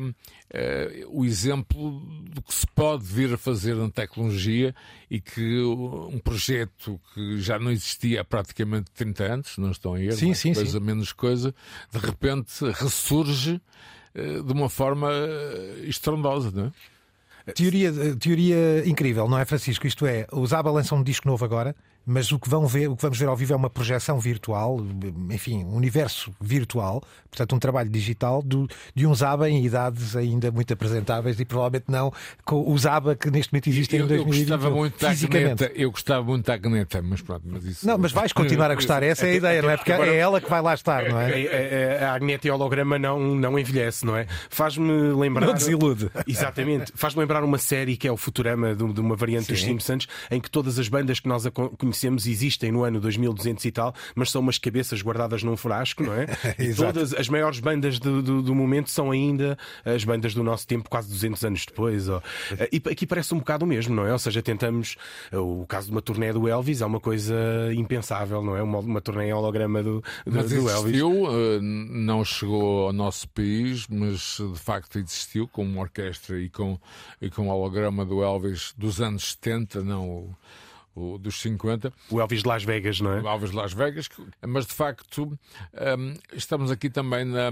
[0.50, 4.74] eh, o exemplo do que se pode vir a fazer na tecnologia
[5.10, 10.00] e que um projeto que já não existia há praticamente 30 anos, não estão a
[10.00, 10.84] erro, Sim, mais sim, coisa sim.
[10.84, 11.54] menos coisa,
[11.92, 13.60] de repente ressurge
[14.14, 16.72] eh, de uma forma eh, estrondosa, não é?
[17.54, 19.86] Teoria, teoria incrível, não é, Francisco?
[19.86, 21.74] Isto é, o Zaba lança um disco novo agora,
[22.06, 24.78] mas o que, vão ver, o que vamos ver ao vivo é uma projeção virtual,
[25.30, 30.50] enfim, um universo virtual, portanto, um trabalho digital do, de um Zaba em idades ainda
[30.50, 32.12] muito apresentáveis e provavelmente não
[32.44, 34.56] com o Zaba que neste momento existe em Eu, eu 2021.
[34.56, 35.64] gostava muito da fisicamente.
[35.64, 37.86] Agneta, eu gostava muito da Agneta, mas pronto, mas isso.
[37.86, 39.76] Não, mas vais continuar a gostar, essa é a ideia, não é?
[39.76, 41.98] Porque é ela que vai lá estar, não A, é?
[42.04, 44.26] a, a Agneta e holograma não, não envelhece, não é?
[44.48, 45.46] Faz-me lembrar.
[45.46, 46.10] Não desilude.
[46.26, 46.92] Exatamente.
[46.94, 49.66] Faz-me lembrar uma série que é o Futurama, de, de uma variante dos Sim.
[49.68, 53.64] Simpsons, em que todas as bandas que nós a con- conhecemos existem no ano 2200
[53.64, 56.26] e tal, mas são umas cabeças guardadas num frasco, não é?
[56.58, 60.66] E todas as maiores bandas do, do, do momento são ainda as bandas do nosso
[60.66, 62.08] tempo, quase 200 anos depois.
[62.08, 62.20] ó.
[62.70, 64.12] E aqui parece um bocado o mesmo, não é?
[64.12, 64.96] Ou seja, tentamos.
[65.32, 67.34] O caso de uma turnê do Elvis é uma coisa
[67.74, 68.62] impensável, não é?
[68.62, 70.84] Uma, uma turnê em holograma do, do, Mas do Elvis.
[70.84, 76.48] existiu, eh, não chegou ao nosso país, mas de facto existiu com uma orquestra e
[76.48, 76.78] com,
[77.20, 80.36] e com o holograma do Elvis dos anos 70, não
[80.96, 81.92] o, o dos 50.
[82.10, 83.20] O Elvis de Las Vegas, não é?
[83.28, 84.08] Alves Las Vegas,
[84.46, 85.38] mas de facto
[85.98, 87.50] hum, estamos aqui também na,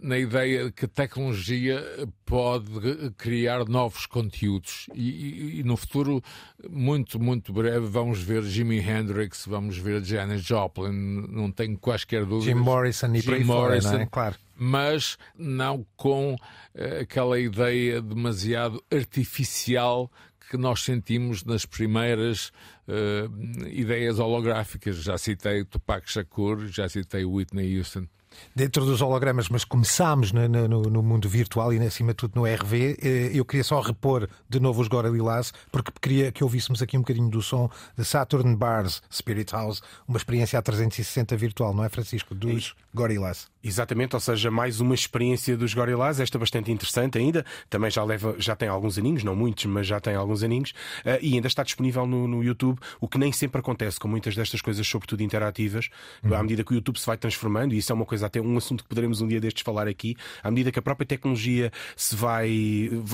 [0.00, 1.82] na ideia que a tecnologia
[2.24, 6.22] pode criar novos conteúdos e, e- e no futuro
[6.70, 10.92] muito, muito breve vamos ver Jimi Hendrix, vamos ver Janis Joplin,
[11.28, 12.44] não tenho quaisquer dúvidas.
[12.44, 14.06] Jim Morrison e Jim fora, Morrison, não é?
[14.06, 14.36] Claro.
[14.56, 16.36] mas não com
[16.74, 20.10] eh, aquela ideia demasiado artificial
[20.50, 22.52] que nós sentimos nas primeiras
[22.88, 23.28] eh,
[23.70, 24.96] ideias holográficas.
[24.96, 28.06] Já citei Tupac Shakur, já citei Whitney Houston.
[28.54, 32.46] Dentro dos hologramas, mas começámos no, no, no, mundo virtual e acima de tudo no
[32.46, 36.96] RV, eh, eu queria só repor de novo os Gorillaz, porque queria que ouvíssemos aqui
[36.96, 41.84] um bocadinho do som de Saturn Bars Spirit House, uma experiência a 360 virtual, não
[41.84, 42.34] é, Francisco?
[42.34, 43.48] Dos Gorillaz.
[43.62, 48.36] Exatamente, ou seja, mais uma experiência dos Gorillaz, esta bastante interessante ainda, também já leva,
[48.38, 50.70] já tem alguns aninhos, não muitos, mas já tem alguns aninhos,
[51.04, 54.36] uh, e ainda está disponível no, no, YouTube, o que nem sempre acontece com muitas
[54.36, 55.88] destas coisas, sobretudo interativas,
[56.22, 56.34] uhum.
[56.34, 58.56] à medida que o YouTube se vai transformando, e isso é uma coisa, até um
[58.56, 62.14] assunto que poderemos um dia destes falar aqui, à medida que a própria tecnologia se
[62.14, 62.48] vai,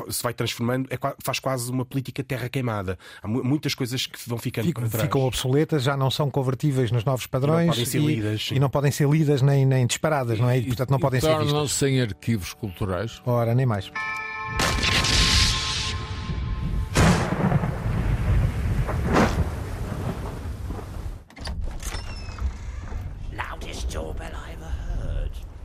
[0.08, 2.98] se vai transformando, é, faz quase uma política terra queimada.
[3.22, 5.04] Há muitas coisas que vão ficando Fico, para trás.
[5.04, 8.50] Ficam obsoletas, já não são convertíveis nos novos padrões e não podem ser e, lidas,
[8.52, 10.58] e não podem ser lidas nem, nem disparadas, não é?
[10.58, 11.46] E, portanto, não e podem ser vistas.
[11.46, 13.20] Tornam-se em arquivos culturais.
[13.24, 13.90] Ora, nem mais.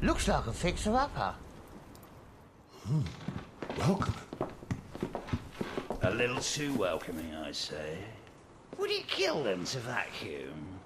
[0.01, 1.33] Looks like a fixer-upper.
[2.85, 3.01] Hmm.
[3.77, 4.13] Welcome.
[6.03, 7.97] A little too welcoming, I say.
[8.77, 10.79] Would it kill them to vacuum?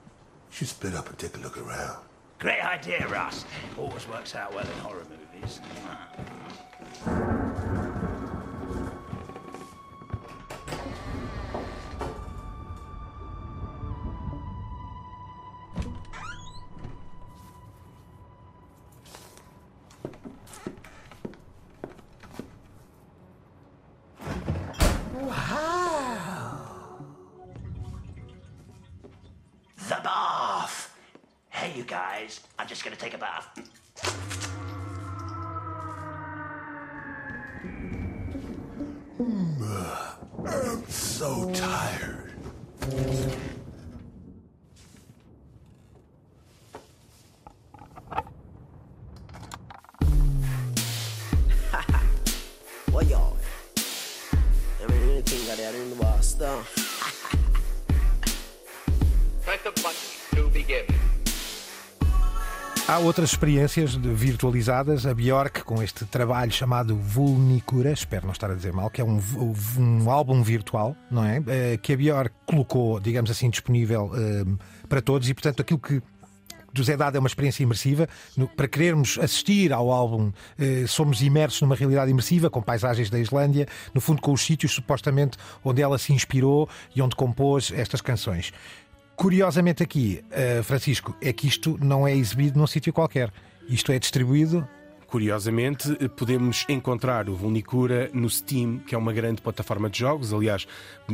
[0.49, 1.99] Should split up and take a look around.
[2.39, 3.45] Great idea, Russ.
[3.77, 5.59] Always works out well in horror movies.
[63.11, 65.05] Outras experiências virtualizadas.
[65.05, 69.03] A Bjork, com este trabalho chamado Vulnicura, espero não estar a dizer mal, que é
[69.03, 69.19] um,
[69.77, 71.43] um álbum virtual, não é?
[71.45, 74.45] Eh, Que a Bjork colocou, digamos assim, disponível eh,
[74.87, 76.01] para todos e, portanto, aquilo que
[76.73, 78.07] nos é dado é uma experiência imersiva.
[78.37, 83.19] No- para querermos assistir ao álbum, eh, somos imersos numa realidade imersiva, com paisagens da
[83.19, 87.99] Islândia, no fundo, com os sítios supostamente onde ela se inspirou e onde compôs estas
[87.99, 88.53] canções.
[89.21, 93.31] Curiosamente aqui, eh, Francisco, é que isto não é exibido num sítio qualquer.
[93.69, 94.67] Isto é distribuído
[95.11, 100.65] Curiosamente, podemos encontrar o Vulnicura no Steam, que é uma grande plataforma de jogos, aliás,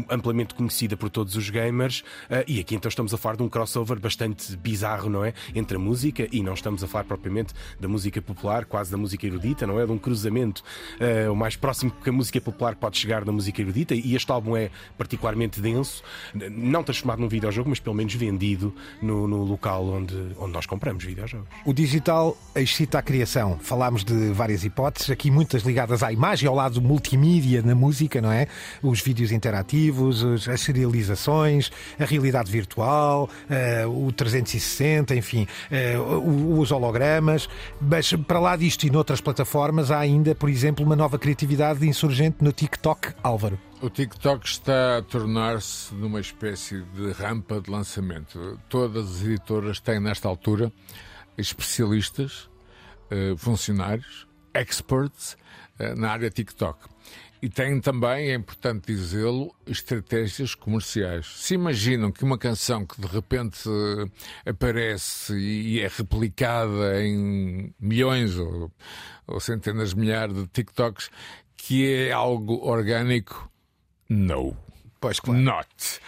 [0.07, 2.03] amplamente conhecida por todos os gamers.
[2.29, 5.33] eh, E aqui então estamos a falar de um crossover bastante bizarro, não é?
[5.55, 9.25] Entre a música e não estamos a falar propriamente da música popular, quase da música
[9.25, 9.85] erudita, não é?
[9.87, 10.63] De um cruzamento
[10.99, 13.95] eh, o mais próximo que a música popular pode chegar da música erudita.
[13.95, 16.03] E este álbum é particularmente denso,
[16.51, 21.03] não transformado num videojogo, mas pelo menos vendido no, no local onde, onde nós compramos
[21.03, 21.47] videojogos.
[21.65, 23.57] O digital excita a criação.
[23.87, 28.29] Falámos de várias hipóteses, aqui muitas ligadas à imagem, ao lado multimídia na música, não
[28.29, 28.45] é?
[28.83, 35.47] Os vídeos interativos, os- as serializações, a realidade virtual, eh, o 360, enfim,
[36.21, 37.47] o- os hologramas.
[37.79, 42.43] Mas para lá disto e noutras plataformas, há ainda, por exemplo, uma nova criatividade insurgente
[42.43, 43.57] no TikTok, Álvaro.
[43.81, 48.59] O TikTok está a tornar-se numa espécie de rampa de lançamento.
[48.67, 50.73] Todas as editoras têm, nesta altura,
[51.37, 52.49] especialistas,
[53.09, 55.37] eh, funcionários, experts
[55.79, 56.87] eh, na área TikTok.
[57.39, 61.27] E têm também, é importante dizê-lo, estratégias comerciais.
[61.35, 68.37] Se imaginam que uma canção que de repente eh, aparece e é replicada em milhões
[68.37, 68.71] ou,
[69.27, 71.11] ou centenas de milhares de TikToks,
[71.55, 73.51] que é algo orgânico,
[74.09, 74.57] não.
[74.99, 75.39] Pois claro.
[75.39, 75.67] Not.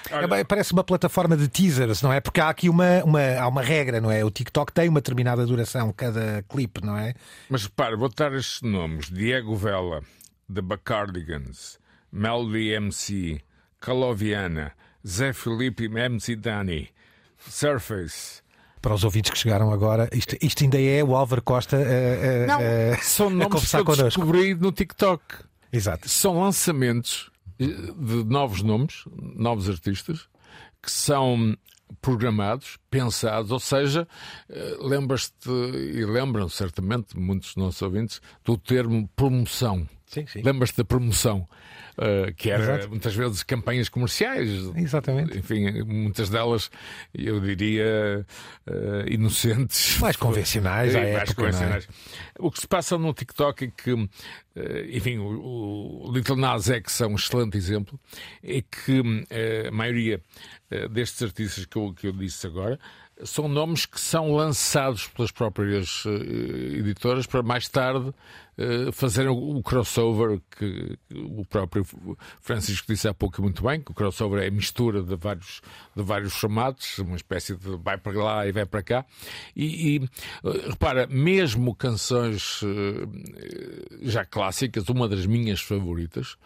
[0.09, 2.19] É bem, Parece uma plataforma de teasers, não é?
[2.19, 4.25] Porque há aqui uma, uma, há uma regra, não é?
[4.25, 7.13] O TikTok tem uma determinada duração, cada clipe, não é?
[7.49, 10.01] Mas repare, vou dar estes nomes: Diego Vela,
[10.53, 11.77] The Bacardigans,
[12.11, 13.41] Melody MC,
[13.79, 14.73] Caloviana,
[15.07, 16.89] Zé Felipe MC Dani,
[17.49, 18.41] Surface.
[18.81, 22.47] Para os ouvintes que chegaram agora, isto, isto ainda é o Álvaro Costa a, a-
[22.47, 22.59] Não,
[22.93, 24.05] a- são a nomes que eu connosco.
[24.05, 25.23] descobri no TikTok.
[25.71, 26.07] Exato.
[26.07, 27.29] São lançamentos
[27.67, 29.03] de novos nomes,
[29.35, 30.27] novos artistas,
[30.81, 31.57] que são
[32.01, 34.07] programados, pensados, ou seja,
[34.49, 39.87] eh, lembras-te e lembram certamente muitos dos nossos ouvintes do termo promoção.
[40.09, 40.41] Sim, sim.
[40.41, 41.47] Lembras-te da promoção,
[41.95, 42.89] uh, que era Exato.
[42.89, 44.49] muitas vezes campanhas comerciais.
[44.75, 45.37] Exatamente.
[45.37, 46.71] Enfim, muitas delas,
[47.13, 48.25] eu diria,
[48.67, 49.99] uh, inocentes.
[49.99, 51.35] Mais convencionais à mais época, é?
[51.35, 51.87] convencionais.
[52.39, 54.09] O que se passa no TikTok é que, uh,
[54.91, 57.99] enfim, o, o Little Nas X é um excelente exemplo,
[58.43, 59.03] é que
[59.67, 60.19] a maioria
[60.91, 62.79] destes artistas que eu, que eu disse agora
[63.23, 69.61] são nomes que são lançados pelas próprias uh, editoras para mais tarde uh, fazerem o,
[69.61, 71.85] crossover que, o próprio
[72.41, 75.61] Francisco disse há pouco muito bem, que o crossover é a mistura de vários,
[75.95, 79.05] de vários formatos, uma espécie de vai para lá e vai para cá.
[79.55, 79.99] E, e,
[80.43, 82.61] uh, repara, mesmo canções
[84.01, 86.37] já clássicas, uma das minhas favoritas,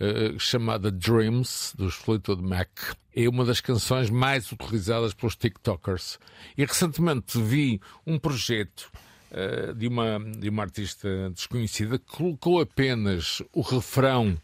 [0.00, 2.68] Uh, chamada Dreams, dos Fleetwood Mac.
[3.16, 6.20] É uma das canções mais utilizadas pelos TikTokers.
[6.56, 8.92] E recentemente vi um projeto
[9.32, 14.40] uh, de, uma, de uma artista desconhecida que colocou apenas o refrão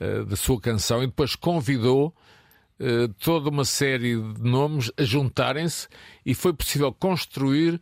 [0.00, 2.14] uh, da sua canção e depois convidou
[3.20, 5.88] toda uma série de nomes a juntarem-se
[6.26, 7.80] e foi possível construir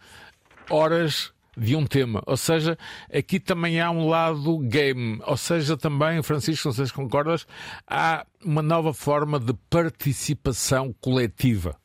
[0.70, 2.22] horas de um tema.
[2.26, 2.78] Ou seja,
[3.12, 5.20] aqui também há um lado game.
[5.26, 7.46] Ou seja, também, Francisco, não sei se concordas,
[7.86, 11.76] há uma nova forma de participação coletiva.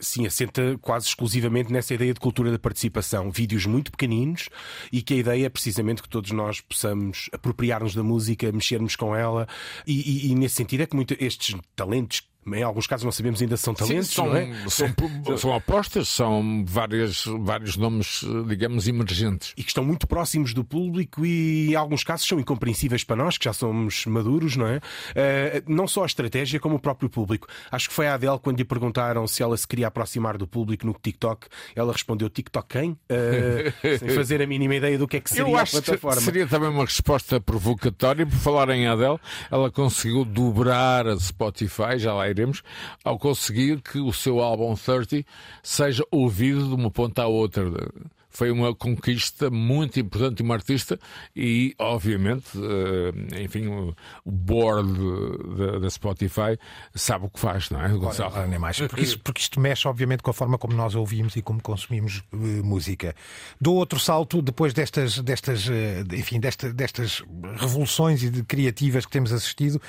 [0.00, 3.30] Sim, assenta quase exclusivamente nessa ideia de cultura da participação.
[3.30, 4.48] Vídeos muito pequeninos
[4.92, 9.14] e que a ideia é precisamente que todos nós possamos apropriar-nos da música, mexermos com
[9.14, 9.46] ela.
[9.86, 12.22] E, e, e nesse sentido é que muito, estes talentos
[12.54, 14.46] em alguns casos não sabemos ainda se são talentos, Sim, são, é?
[14.68, 14.88] São,
[15.38, 19.52] são apostas, são várias, vários nomes, digamos, emergentes.
[19.56, 23.38] E que estão muito próximos do público e em alguns casos são incompreensíveis para nós,
[23.38, 24.76] que já somos maduros, não é?
[24.76, 24.80] Uh,
[25.66, 27.48] não só a estratégia, como o próprio público.
[27.70, 30.86] Acho que foi a Adele quando lhe perguntaram se ela se queria aproximar do público
[30.86, 32.90] no TikTok, ela respondeu TikTok quem?
[32.90, 36.18] Uh, sem fazer a mínima ideia do que é que seria Eu a acho plataforma.
[36.18, 39.18] Que seria também uma resposta provocatória, por falar em Adele,
[39.50, 42.28] ela conseguiu dobrar a Spotify, já lá
[43.04, 45.26] ao conseguir que o seu álbum 30
[45.62, 47.64] seja ouvido de uma ponta à outra.
[48.36, 50.98] Foi uma conquista muito importante de uma artista
[51.34, 53.94] e, obviamente, eh, enfim, o
[54.30, 54.92] board
[55.80, 56.58] da Spotify
[56.94, 58.34] sabe o que faz, não é, Gonçalo?
[58.34, 58.78] Ora, nem mais.
[58.78, 62.22] Porque, isso, porque isto mexe, obviamente, com a forma como nós ouvimos e como consumimos
[62.32, 63.14] uh, música.
[63.60, 67.22] Dou outro salto depois destas, destas, uh, enfim, desta, destas
[67.56, 69.80] revoluções criativas que temos assistido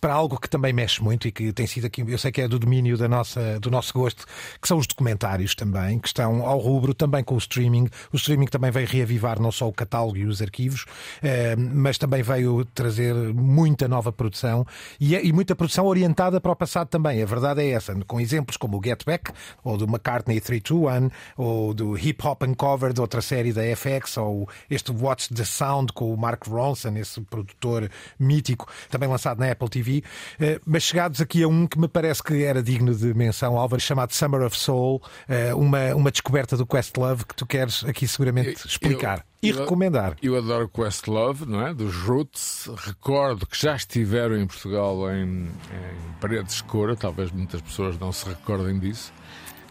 [0.00, 2.48] para algo que também mexe muito e que tem sido aqui, eu sei que é
[2.48, 4.26] do domínio da nossa, do nosso gosto,
[4.60, 7.88] que são os documentários também, que estão ao rubro também com o streaming.
[8.12, 12.22] O streaming também veio reavivar não só o catálogo e os arquivos, uh, mas também
[12.22, 14.66] veio trazer muita nova produção
[15.00, 17.22] e, e muita produção orientada para o passado também.
[17.22, 19.32] A verdade é essa, com exemplos como o Get Back,
[19.62, 24.92] ou do McCartney 321, ou do Hip Hop Uncovered, outra série da FX, ou este
[24.92, 30.02] Watch the Sound com o Mark Ronson, esse produtor mítico, também lançado na Apple TV.
[30.40, 33.80] Uh, mas chegados aqui a um que me parece que era digno de menção, Álvaro,
[33.80, 38.66] chamado Summer of Soul, uh, uma, uma descoberta do Questlove que tu queres aqui seguramente
[38.66, 39.24] explicar.
[39.42, 40.16] Eu, e recomendar.
[40.22, 41.72] Eu adoro Questlove, não é?
[41.72, 42.68] Dos Roots.
[42.76, 48.12] Recordo que já estiveram em Portugal em, em Paredes de Cora, talvez muitas pessoas não
[48.12, 49.12] se recordem disso.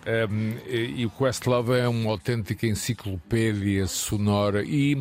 [0.05, 4.93] Um, e, o Questlove é uma autêntica enciclopédia sonora e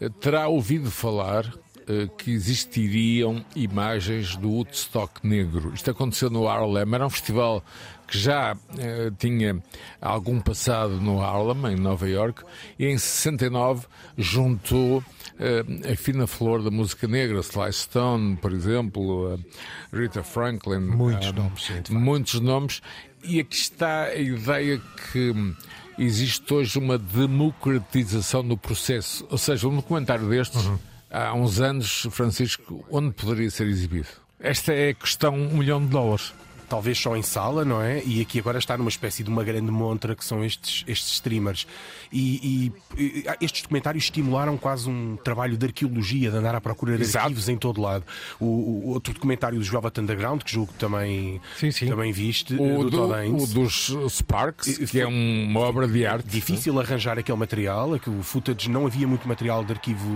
[0.00, 5.74] uh, terá ouvido falar uh, que existiriam imagens do Woodstock negro.
[5.74, 7.62] Isto aconteceu no Harlem, era um festival
[8.08, 9.62] que já eh, tinha
[10.00, 12.42] algum passado no Harlem, em Nova York,
[12.78, 15.04] e em 69 juntou
[15.38, 20.80] eh, a fina flor da música negra, Sly Stone, por exemplo, eh, Rita Franklin.
[20.80, 21.82] Muitos nomes, sim.
[21.94, 22.80] Muitos nomes.
[23.22, 24.80] E aqui está a ideia
[25.12, 25.54] que
[25.98, 29.26] existe hoje uma democratização do processo.
[29.30, 30.78] Ou seja, um documentário destes, Uhum.
[31.10, 34.08] há uns anos, Francisco, onde poderia ser exibido?
[34.40, 36.32] Esta é a questão um milhão de dólares
[36.68, 38.02] talvez só em sala, não é?
[38.04, 41.66] E aqui agora está numa espécie de uma grande montra que são estes, estes streamers.
[42.12, 46.96] E, e, e estes documentários estimularam quase um trabalho de arqueologia, de andar à procura
[46.96, 47.24] de Exato.
[47.26, 48.04] arquivos em todo lado.
[48.40, 51.86] O, o outro documentário do Velvet Underground, que julgo que também, Sim, sim.
[51.86, 56.04] também viste, O, do, do- o dos Sparks, E- que é um- uma obra de
[56.06, 56.28] arte.
[56.28, 60.08] Difícil arranjar aquele material, é que o footage não havia muito material de arquivo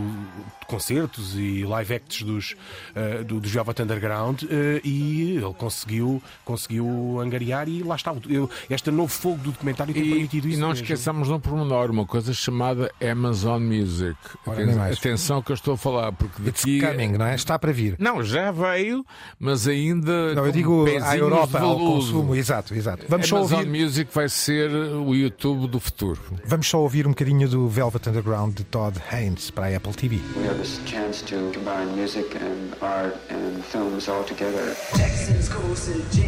[0.60, 2.54] de concertos e live acts dos,
[2.94, 8.14] eh, do, dos Velvet Underground eh, e ele conseguiu conseguiu angariar e lá está.
[8.28, 10.60] Eu, este novo fogo do documentário tem E, permitido e isso.
[10.60, 10.82] não mesmo.
[10.84, 14.16] esqueçamos de um pormenor, uma coisa chamada Amazon Music.
[14.46, 14.92] Ora, Aten-.
[14.92, 16.80] Atenção que eu estou a falar, porque It's daqui.
[16.80, 17.34] coming, não é?
[17.34, 17.96] Está para vir.
[17.98, 19.04] Não, já veio,
[19.38, 20.34] mas ainda.
[20.34, 22.34] Não, eu digo à Europa, ao consumo.
[22.34, 23.04] Exato, exato.
[23.08, 26.20] Vamos só, Amazon ouvir, Music vai ser o YouTube do futuro.
[26.46, 30.20] vamos só ouvir um bocadinho do Velvet Underground de Todd Haynes para a Apple TV.
[30.36, 34.74] We have this chance to combine music and art and films all together.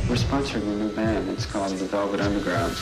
[0.07, 1.31] We're sponsoring a new band.
[1.31, 2.77] It's called the Velvet Underground.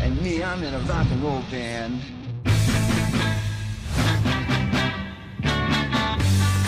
[0.00, 2.00] And me, I'm in a rock and roll band.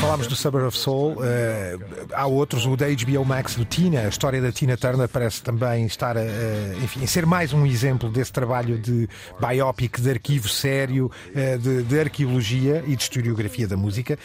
[0.03, 1.79] Falámos do Suburb of Soul, eh,
[2.13, 5.87] há outros, o da HBO Max do Tina, a história da Tina Turner parece também
[5.87, 9.09] estar a, eh, enfim, ser mais um exemplo desse trabalho de
[9.41, 14.19] biopic, de arquivo sério, eh, de, de arqueologia e de historiografia da música.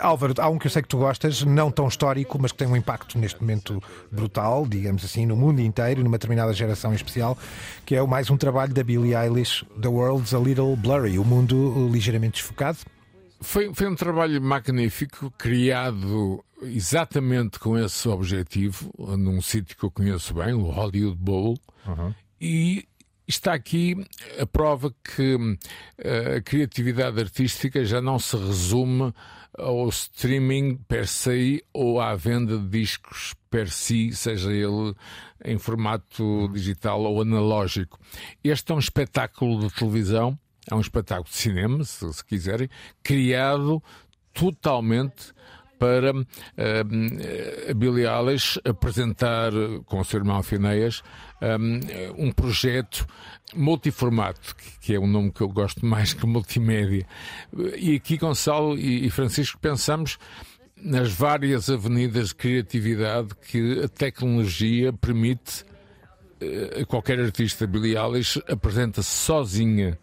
[0.00, 2.66] Álvaro, há um que eu sei que tu gostas, não tão histórico, mas que tem
[2.66, 7.38] um impacto neste momento brutal, digamos assim, no mundo inteiro, numa determinada geração em especial,
[7.86, 11.88] que é mais um trabalho da Billie Eilish, The World's a Little Blurry, o mundo
[11.92, 12.78] ligeiramente desfocado.
[13.42, 20.34] Foi, foi um trabalho magnífico, criado exatamente com esse objetivo, num sítio que eu conheço
[20.34, 21.58] bem, o Hollywood Bowl,
[22.40, 22.86] e
[23.26, 23.96] está aqui
[24.38, 25.58] a prova que
[25.98, 29.12] eh, a criatividade artística já não se resume
[29.58, 34.94] ao streaming per se ou à venda de discos per si, seja ele
[35.44, 37.98] em formato digital ou analógico.
[38.42, 40.38] Este é um espetáculo de televisão
[40.70, 42.68] é um espetáculo de cinema, se, se quiserem,
[43.02, 43.82] criado
[44.32, 45.32] totalmente
[45.78, 46.12] para
[46.56, 51.02] eh, a Billie Eilish apresentar eh, com o seu irmão Fineias
[52.16, 53.04] um, um projeto
[53.52, 57.04] multiformato, que- é um nome que eu gosto mais que multimédia.
[57.76, 60.18] E aqui, Gonçalo e, e Francisco, pensamos
[60.76, 65.64] nas várias avenidas de criatividade que a tecnologia permite
[66.40, 67.66] eh, a qualquer artista.
[67.66, 69.98] Billie Eilish apresenta-se sozinha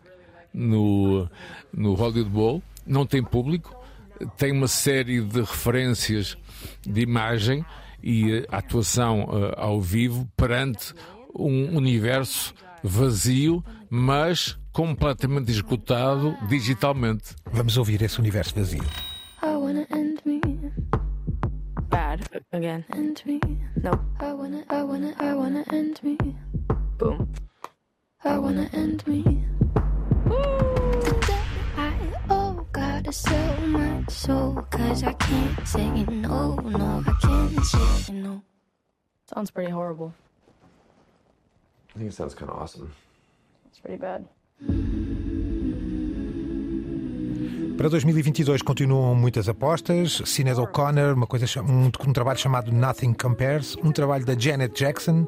[0.53, 1.29] no,
[1.73, 3.75] no Hollywood Bowl, não tem público,
[4.37, 6.37] tem uma série de referências
[6.81, 7.65] de imagem
[8.03, 10.93] e eh, atuação eh, ao vivo perante
[11.35, 17.35] um universo vazio, mas completamente esgotado digitalmente.
[17.51, 18.83] Vamos ouvir esse universo vazio.
[19.41, 20.41] I wanna end me.
[21.89, 22.85] Bad again.
[22.93, 23.39] End me.
[23.81, 23.91] No.
[24.19, 26.17] I wanna, I wanna, I wanna end me.
[26.97, 27.27] Boom.
[28.23, 29.58] I wanna end me.
[33.11, 34.65] Sell my soul.
[34.69, 38.41] Cause I can't say no, no, I can't say no.
[39.33, 40.13] Sounds pretty horrible.
[41.95, 42.91] I think it sounds kind of awesome.
[43.67, 44.27] It's pretty bad.
[47.79, 50.21] Para 2022 continuam muitas apostas.
[50.25, 55.25] Sinead O'Connor, uma coisa, um, um trabalho chamado Nothing Compares, um trabalho da Janet Jackson.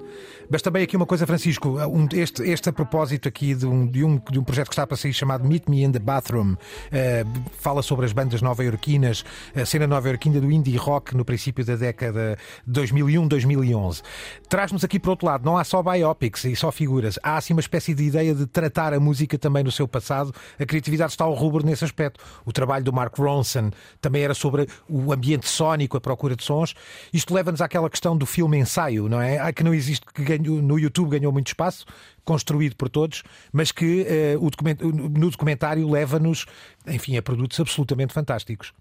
[0.50, 4.04] Mas também aqui uma coisa, Francisco, um- este, este a propósito aqui de um, de,
[4.04, 6.58] um, de um projeto que está para sair chamado Meet Me in the Bathroom.
[6.92, 7.24] Eh,
[7.54, 9.24] fala sobre as bandas nova-iorquinas,
[9.56, 12.38] a cena nova-iorquina do indie rock no princípio da década
[12.68, 14.02] de 2001, 2011.
[14.50, 17.62] Traz-nos aqui para outro lado, não há só biopics e só figuras, há assim uma
[17.62, 20.34] espécie de ideia de tratar a música também no seu passado.
[20.60, 22.22] A criatividade está ao rubro nesse aspecto.
[22.46, 26.74] O trabalho do Mark Ronson também era sobre o ambiente sónico, a procura de sons.
[27.14, 29.40] Isto leva-nos àquela questão do filme ensaio, não é?
[29.40, 31.86] Ah, que não existe, que ganhou, no YouTube ganhou muito espaço,
[32.24, 34.06] construído por todos, mas que
[34.40, 36.46] o document- no documentário leva-nos,
[36.88, 38.74] enfim, a produtos absolutamente fantásticos.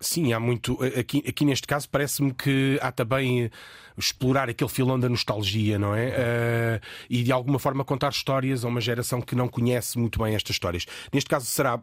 [0.00, 0.78] Sim, há muito.
[0.98, 3.50] Aqui, aqui neste caso parece-me que há também eh,
[3.96, 6.78] explorar aquele filão da nostalgia, não é?
[6.78, 10.34] Ah, e de alguma forma contar histórias a uma geração que não conhece muito bem
[10.34, 10.84] estas histórias.
[11.10, 11.80] Neste caso será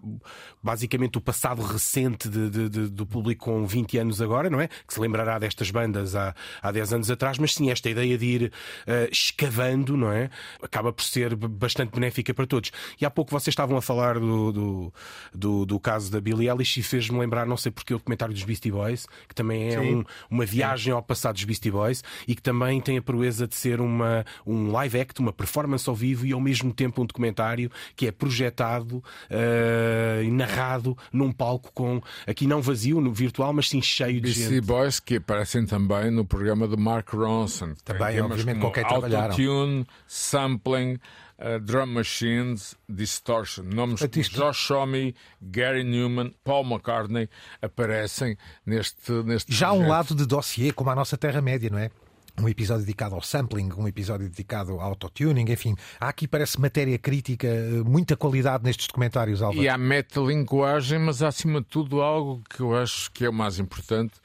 [0.61, 4.67] basicamente o passado recente de- de- de- do público com 20 anos agora, não é?
[4.67, 8.25] Que se lembrará destas bandas há, há 10 anos atrás, mas sim, esta ideia de
[8.25, 8.53] ir
[8.87, 10.29] ah, escavando, não é?
[10.61, 12.71] Acaba por ser bastante benéfica para todos.
[13.01, 14.93] E há pouco vocês estavam a falar do, do,
[15.33, 18.43] do, do caso da Billie Eilish e fez-me lembrar, não sei porque, o documentário dos
[18.43, 22.41] Beastie Boys, que também é um- uma viagem ao passado dos Beastie Boys e que
[22.41, 26.33] também tem a proeza de ser uma, um live act, uma performance ao vivo e
[26.33, 32.47] ao mesmo tempo um documentário que é projetado eh, e narrado num palco com, aqui
[32.47, 34.61] não vazio, no virtual, mas sim cheio de BC gente.
[34.65, 37.73] Boys que aparecem também no programa do Mark Ronson.
[37.83, 39.25] Também, obviamente, com quem trabalharam.
[39.25, 40.99] Autotune, sampling,
[41.39, 43.63] uh, drum machines, distortion.
[43.63, 47.29] Nomes como isto- Josh Homme, Gary Newman, Paul McCartney
[47.61, 49.89] aparecem neste, neste Já há um projeto.
[49.91, 51.89] lado de dossiê, como a nossa Terra-média, não é?
[52.37, 55.73] Um episódio dedicado ao sampling, um episódio dedicado ao autotuning, enfim.
[55.97, 59.63] Há aqui, parece, matéria crítica, eh, muita qualidade nestes documentários, Álvaro.
[59.63, 63.33] E há metalinguagem, mas há, acima de tudo algo que eu acho que é o
[63.33, 64.15] mais importante,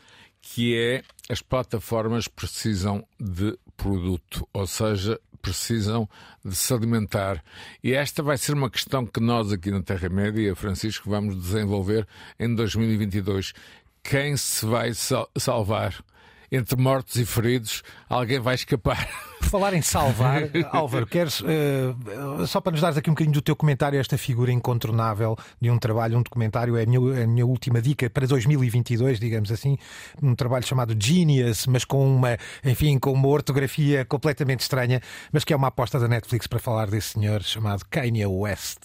[0.42, 6.08] que é as plataformas precisam de produto, ou seja, precisam
[6.44, 7.42] de se alimentar.
[7.82, 12.06] E esta vai ser uma questão que nós aqui na Terra-média, Francisco, vamos desenvolver
[12.38, 13.52] em 2022.
[14.02, 14.92] Quem se vai
[15.36, 16.02] salvar?
[16.52, 19.08] entre mortos e feridos, alguém vai escapar.
[19.50, 23.56] Falar em salvar, Álvaro, queres, uh, só para nos dares aqui um bocadinho do teu
[23.56, 27.82] comentário, esta figura incontornável de um trabalho, um documentário, é a minha, a minha última
[27.82, 29.76] dica para 2022, digamos assim,
[30.22, 35.00] um trabalho chamado Genius, mas com uma, enfim, com uma ortografia completamente estranha,
[35.32, 38.78] mas que é uma aposta da Netflix para falar desse senhor chamado Kanye West.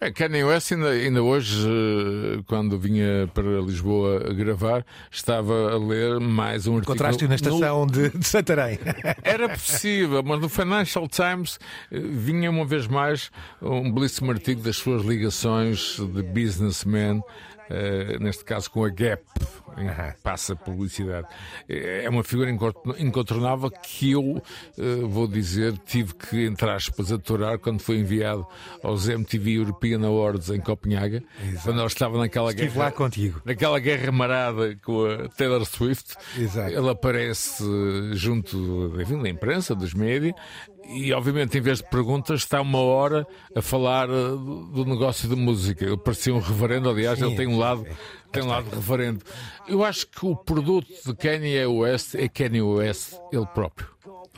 [0.00, 6.20] É, Kanye West ainda, ainda hoje, eh, quando vinha para Lisboa gravar, estava a ler
[6.20, 6.92] mais um artigo.
[6.92, 7.92] Encontraste-o na estação no...
[7.92, 8.78] de, de Santarém.
[9.22, 11.58] Era possível, mas no Financial Times
[11.90, 17.20] eh, vinha uma vez mais um belíssimo artigo das suas ligações de businessman
[17.70, 19.22] uh, neste caso com a Gap,
[20.22, 21.26] passa publicidade.
[21.68, 22.50] É, é uma figura
[22.98, 28.46] incontornável que eu, uh, vou dizer, tive que, entre aspas, aturar quando foi enviado
[28.82, 31.64] aos MTV European Awards em Copenhaga, Exato.
[31.64, 32.84] quando ele estava naquela Estive guerra.
[32.84, 33.42] lá contigo.
[33.44, 36.16] Naquela guerra marada com a Taylor Swift.
[36.36, 36.70] Exato.
[36.70, 37.64] Ele aparece
[38.12, 40.34] junto enfim, da imprensa, dos médias,
[40.88, 45.36] e obviamente em vez de perguntas está uma hora a falar uh, do negócio de
[45.36, 45.84] música.
[45.84, 47.86] Ele parecia um reverendo, aliás, Sim, ele tem um lado,
[48.32, 49.20] tem um lado reverendo.
[49.68, 53.86] Eu acho que o produto de Kanye West é Kanye West ele próprio.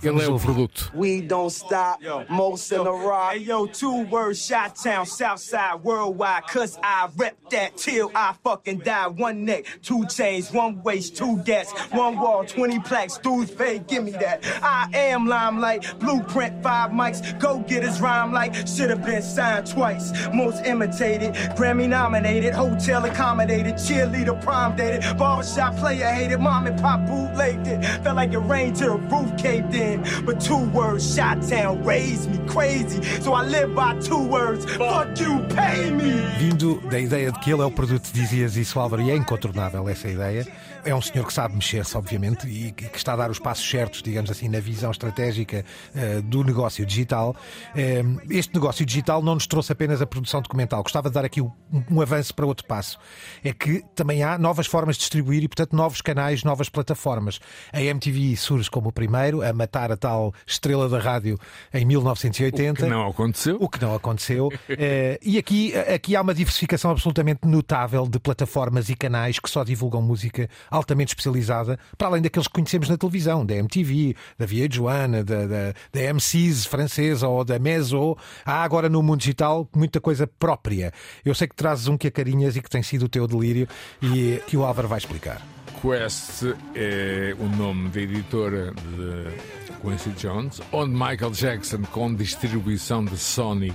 [0.02, 0.90] Ele é o produto.
[0.94, 3.32] We don't stop, most in the rock.
[3.32, 6.46] Hey, yo, two words, shot town, south side, worldwide.
[6.46, 9.08] Cause I rep that till I fucking die.
[9.08, 14.04] One neck, two chains, one waist, two deaths, one wall, 20 plaques, dudes pay, give
[14.04, 14.44] me that.
[14.62, 19.66] I am limelight, blueprint, five mics, go get his rhyme like should have been signed
[19.66, 20.12] twice.
[20.32, 27.00] Most imitated, Grammy nominated, hotel accommodated, cheerleader prom dated, barbershop player hated, mom and pop
[27.06, 27.84] bootlegged it.
[28.02, 29.89] Felt like it rained till the roof caved in.
[30.24, 33.02] But two words, Shot Town raised me crazy.
[33.20, 36.12] So I live by two words, fuck you, pay me.
[36.38, 39.88] Vindo da ideia de que ele é o produto, dizias isso, Álvaro, e é incontornável
[39.88, 40.46] essa ideia.
[40.84, 44.02] É um senhor que sabe mexer-se, obviamente, e que está a dar os passos certos,
[44.02, 45.64] digamos assim, na visão estratégica
[45.94, 47.36] uh, do negócio digital.
[47.74, 50.82] Uh, este negócio digital não nos trouxe apenas a produção documental.
[50.82, 51.50] Gostava de dar aqui um,
[51.90, 52.98] um, avanço para outro passo.
[53.44, 57.40] É que também há novas formas de distribuir e, portanto, novos canais, novas plataformas.
[57.72, 61.38] A MTV surge como o primeiro a matar a tal estrela da rádio
[61.74, 62.80] em 1980.
[62.80, 63.56] O que não aconteceu.
[63.60, 64.46] O que não aconteceu.
[64.46, 64.52] uh,
[65.22, 70.00] e aqui, aqui há uma diversificação absolutamente notável de plataformas e canais que só divulgam
[70.00, 75.46] música altamente especializada, para além daqueles que conhecemos na televisão, da MTV, da VH1, da,
[75.46, 78.16] da, da MCs francesa ou da Meso.
[78.44, 80.92] Há agora no mundo digital muita coisa própria.
[81.24, 83.68] Eu sei que trazes um que a carinhas e que tem sido o teu delírio
[84.00, 85.42] e que o Álvaro vai explicar.
[85.80, 86.44] Quest
[86.74, 93.72] é o nome da editora de Quincy Jones, onde Michael Jackson, com distribuição de Sony,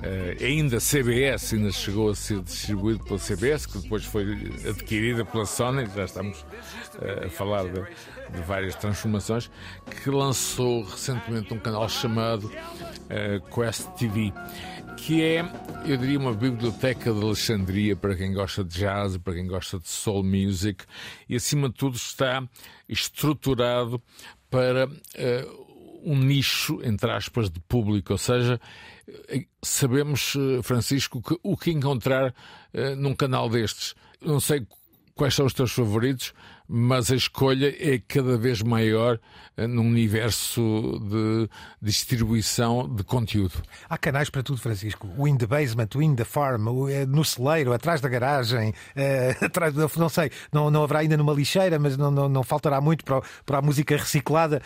[0.00, 5.44] Uh, ainda CBS, ainda chegou a ser distribuído pela CBS, que depois foi adquirida pela
[5.44, 9.50] Sony, já estamos uh, a falar de, de, várias transformações,
[10.02, 14.32] que lançou recentemente um canal chamado uh, Quest TV,
[14.96, 15.44] que é,
[15.84, 19.88] eu diria, uma biblioteca de Alexandria para quem gosta de jazz, para quem gosta de
[19.88, 20.82] soul music,
[21.28, 22.42] e acima de tudo está
[22.88, 24.02] estruturado
[24.48, 24.88] para
[26.04, 28.60] um nicho, entre aspas, de público, ou seja,
[29.62, 32.34] sabemos, eh, Francisco, que o que encontrar
[32.74, 33.94] uh, num canal destes.
[34.20, 34.66] Não sei
[35.14, 36.32] quais são os teus favoritos,
[36.72, 39.18] mas a escolha é cada vez maior
[39.58, 41.50] uh, num universo de
[41.82, 43.54] distribuição de conteúdo.
[43.88, 45.08] Há canais para tudo, Francisco.
[45.18, 48.70] O In the Basement, o In the Farm, o, uh, no celeiro, atrás da garagem,
[48.70, 52.80] uh, atrás, não sei, não, não haverá ainda numa lixeira, mas não, não, não faltará
[52.80, 54.62] muito para, para a música reciclada.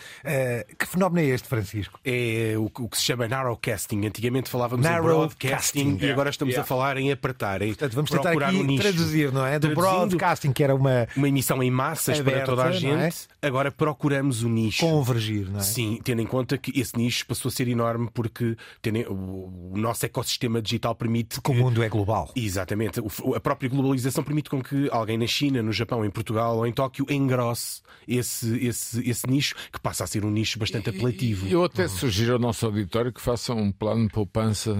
[0.77, 1.99] que fenómeno é este, Francisco?
[2.05, 4.05] É o, o, que se chama narrowcasting.
[4.05, 6.63] Antigamente falávamos narrow em broadcasting e agora estamos yeah.
[6.63, 7.63] a falar em apertar.
[7.63, 9.57] Em Portanto, vamos tentar aqui um traduzir, não é?
[9.57, 11.07] Do broadcasting, que era uma...
[11.15, 12.73] Uma emissão em massas Aberta, para toda a é?
[12.73, 13.27] gente.
[13.41, 13.47] É?
[13.47, 14.85] Agora procuramos o nicho.
[14.85, 15.63] Convergir, não é?
[15.63, 19.77] Sim, tendo em conta que esse nicho passou a ser enorme porque tendo, o, o,
[19.77, 21.41] nosso ecossistema digital permite.
[21.41, 21.51] Que...
[21.51, 22.31] O mundo é global.
[22.35, 22.99] Exatamente.
[22.99, 26.67] O, a própria globalização permite com que alguém na China, no Japão, em Portugal ou
[26.67, 31.47] em Tóquio engrosse esse, esse, esse nicho, que passa a ser um nicho bastante apelativo.
[31.47, 34.73] Eu até sugiro ao nosso auditório que faça um plano de poupança.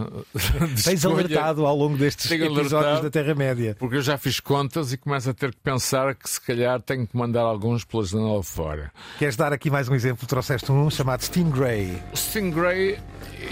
[0.75, 3.75] De Tens alertado ao longo destes Tenho episódios alertado, da Terra-média.
[3.79, 7.04] Porque eu já fiz contas e começo a ter que pensar que se calhar tenho
[7.05, 8.91] que mandar alguns pela janela fora.
[9.17, 10.27] Queres dar aqui mais um exemplo?
[10.27, 12.01] Trouxeste um chamado Stingray.
[12.13, 12.99] Stingray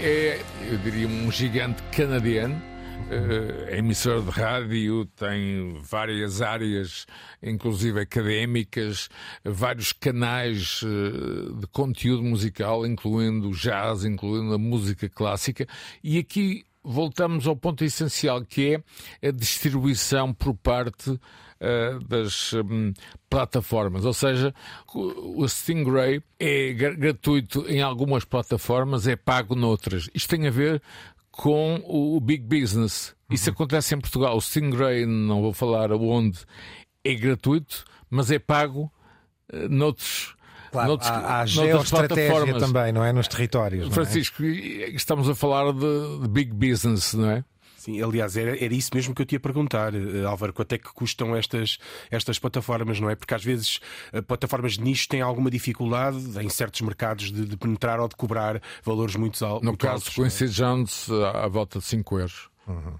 [0.00, 0.40] é,
[0.70, 2.60] eu diria, um gigante canadiano
[3.04, 7.06] uh, emissora de rádio, tem várias áreas,
[7.42, 9.08] inclusive académicas,
[9.44, 15.66] vários canais uh, de conteúdo musical, incluindo jazz, incluindo a música clássica,
[16.02, 18.74] e aqui voltamos ao ponto essencial que
[19.20, 21.18] é a distribuição por parte
[22.08, 22.92] das um,
[23.28, 24.04] plataformas.
[24.04, 24.54] Ou seja,
[24.94, 30.08] o Stingray é gratuito em algumas plataformas, é pago noutras.
[30.14, 30.82] Isto tem a ver
[31.30, 33.14] com o big business.
[33.30, 33.54] Isso uhum.
[33.54, 34.36] acontece em Portugal.
[34.36, 36.40] O Stingray, não vou falar onde,
[37.02, 38.92] é gratuito, mas é pago
[39.52, 40.34] uh, noutros.
[40.70, 43.12] Claro, noutros, há, há geoestratégia também, não é?
[43.12, 43.86] Nos territórios.
[43.86, 43.90] É?
[43.90, 44.90] Francisco, é?
[44.90, 47.44] estamos a falar de, de big business, não é?
[47.84, 50.78] Sim, aliás, era, era isso mesmo que eu te ia perguntar, eh, Álvaro, quanto é
[50.78, 51.76] que custam estas,
[52.10, 53.14] estas plataformas, não é?
[53.14, 53.78] Porque às vezes
[54.10, 58.16] eh, plataformas de nicho têm alguma dificuldade em certos mercados de, de penetrar ou de
[58.16, 59.68] cobrar valores muito, altos.
[59.68, 60.46] No caso Quincy é?
[60.46, 62.48] Jones, à volta de 5 euros.
[62.66, 62.94] Uhum.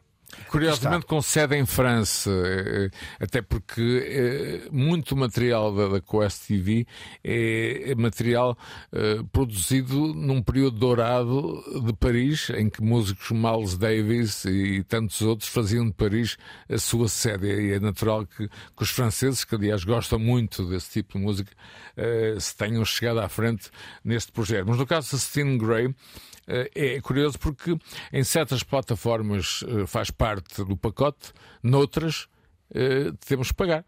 [0.48, 6.86] Curiosamente, com sede em França, eh, até porque eh, muito material da, Quest TV
[7.22, 8.56] é, é material
[8.92, 15.48] eh, produzido num período dourado de Paris, em que músicos Miles Davis e tantos outros
[15.48, 16.36] faziam de Paris
[16.68, 17.46] a sua sede.
[17.46, 21.50] E é natural que, que os franceses, que aliás gostam muito desse tipo de música,
[22.38, 23.70] se tenham chegado à frente
[24.04, 24.66] neste projeto.
[24.66, 25.94] Mas no caso de Steve Gray,
[26.74, 27.76] é curioso porque
[28.12, 30.23] em certas plataformas faz parte
[30.66, 32.26] do pacote, noutras
[32.74, 33.84] eh, temos que pagar.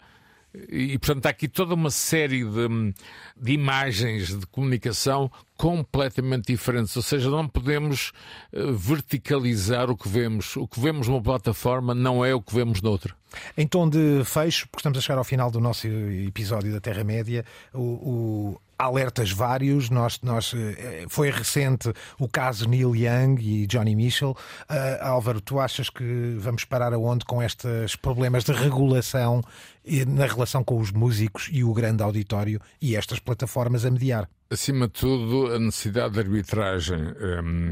[0.70, 2.94] E, portanto, há aqui toda uma série de,
[3.36, 6.96] de, imagens de comunicação completamente diferentes.
[6.96, 8.12] Ou seja, não podemos
[8.74, 10.56] verticalizar o que vemos.
[10.56, 13.14] O que vemos numa plataforma não é o que vemos noutra.
[13.54, 17.44] Em tom de fecho, porque estamos a chegar ao final do nosso episódio da Terra-média,
[17.74, 19.90] o, o alertas vários.
[19.90, 24.30] Nós, nós, eh, foi recente o caso Neil Young e Johnny Mitchell.
[24.30, 29.42] Uh, Álvaro, tu achas que vamos parar aonde com estes problemas de regulação
[30.08, 34.28] na relação com os músicos e o grande auditório e estas plataformas a mediar?
[34.48, 37.68] Acima de tudo, a necessidade de arbitragem um,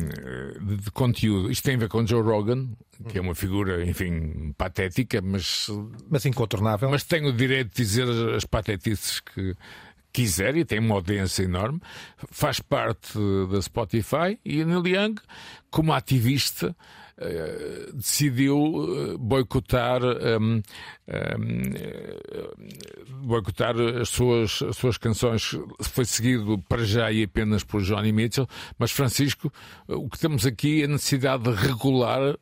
[0.66, 1.48] de, de, conteúdo.
[1.48, 2.68] Isto tem a ver com Joe Rogan,
[3.08, 5.68] que é uma figura, enfim, patética, mas.
[6.10, 6.90] Mas incontornável.
[6.90, 9.54] Mas tem o direito de dizer as patetices que,
[10.14, 11.80] quiser e tem uma audiência enorme,
[12.30, 13.18] faz parte
[13.50, 15.16] da Spotify e a Neil Young,
[15.70, 16.74] como ativista,
[17.16, 20.62] Uh, decidiu uh, boicotar, um, um,
[23.24, 25.56] boicotar as, suas, as suas canções.
[25.80, 29.48] Foi seguido para já e apenas por Johnny Mitchell, mas Francisco,
[29.86, 32.36] o que temos aqui é a necessidade de regular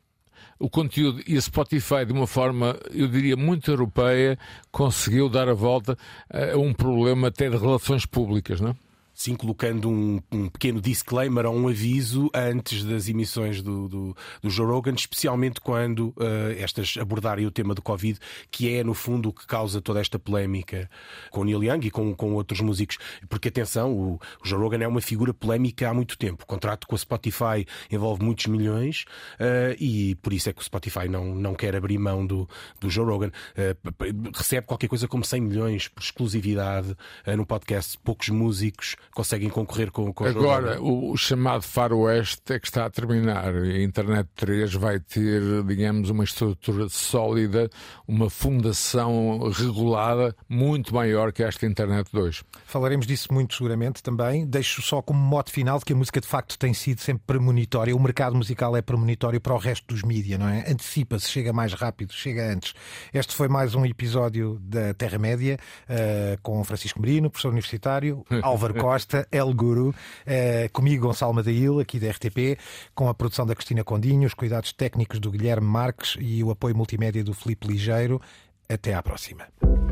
[0.59, 4.37] o conteúdo e a Spotify, de uma forma, eu diria, muito europeia,
[4.71, 5.97] conseguiu dar a volta
[6.29, 8.75] a um problema até de relações públicas, não é?
[9.23, 14.49] Sim colocando um, um, pequeno disclaimer ou um aviso antes das emissões do, do, do
[14.49, 18.19] Joe Rogan, especialmente quando uh, estas abordarem o tema do Covid,
[18.51, 20.89] que é, no fundo, o que causa toda esta polémica
[21.31, 22.97] com Neil Young e com, com outros músicos.
[23.29, 26.43] Porque, atenção, o, o Joe Rogan é uma figura polémica há muito tempo.
[26.43, 29.05] O contrato com a Spotify envolve muitos milhões
[29.35, 32.45] uh, e por isso é que o Spotify não, não quer abrir mão do,
[32.77, 33.31] do Joe Rogan.
[33.55, 36.93] Uh, recebe qualquer coisa como 100 milhões por exclusividade
[37.37, 37.97] no podcast.
[38.03, 42.89] Poucos músicos conseguem concorrer com, com Agora, o, o, chamado faroeste é que está a
[42.89, 43.53] terminar.
[43.55, 47.69] A Internet 3 vai ter, digamos, uma estrutura sólida,
[48.07, 52.43] uma fundação regulada muito maior que esta Internet 2.
[52.65, 54.45] Falaremos disso muito seguramente também.
[54.45, 57.95] Deixo só como mote final que a música de facto tem sido sempre premonitória.
[57.95, 60.69] O mercado musical é premonitório para o resto dos mídias, não é?
[60.69, 62.73] Antecipa-se, chega mais rápido, chega antes.
[63.13, 65.57] Este foi mais um episódio da Terra-média
[65.87, 69.02] uh, com Francisco Merino, professor universitário, Álvaro Costa.
[69.03, 69.93] Costa, El Guru,
[70.25, 72.57] eh, comigo Gonçalo Madail, aqui da RTP,
[72.95, 76.75] com a produção da Cristina Condinho, os cuidados técnicos do Guilherme Marques e o apoio
[76.75, 78.21] multimédia do Felipe Ligeiro.
[78.69, 79.45] Até à próxima.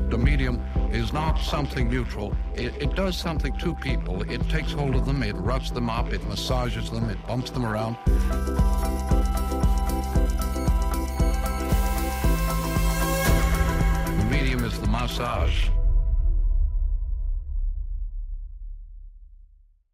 [0.09, 0.59] The medium
[0.93, 2.34] is not something neutral.
[2.55, 4.24] It, it, does something to people.
[4.24, 7.66] It takes hold of them, it rubs them up, it massages them, it bumps them
[7.66, 7.97] around.
[14.18, 15.70] The medium is the massage.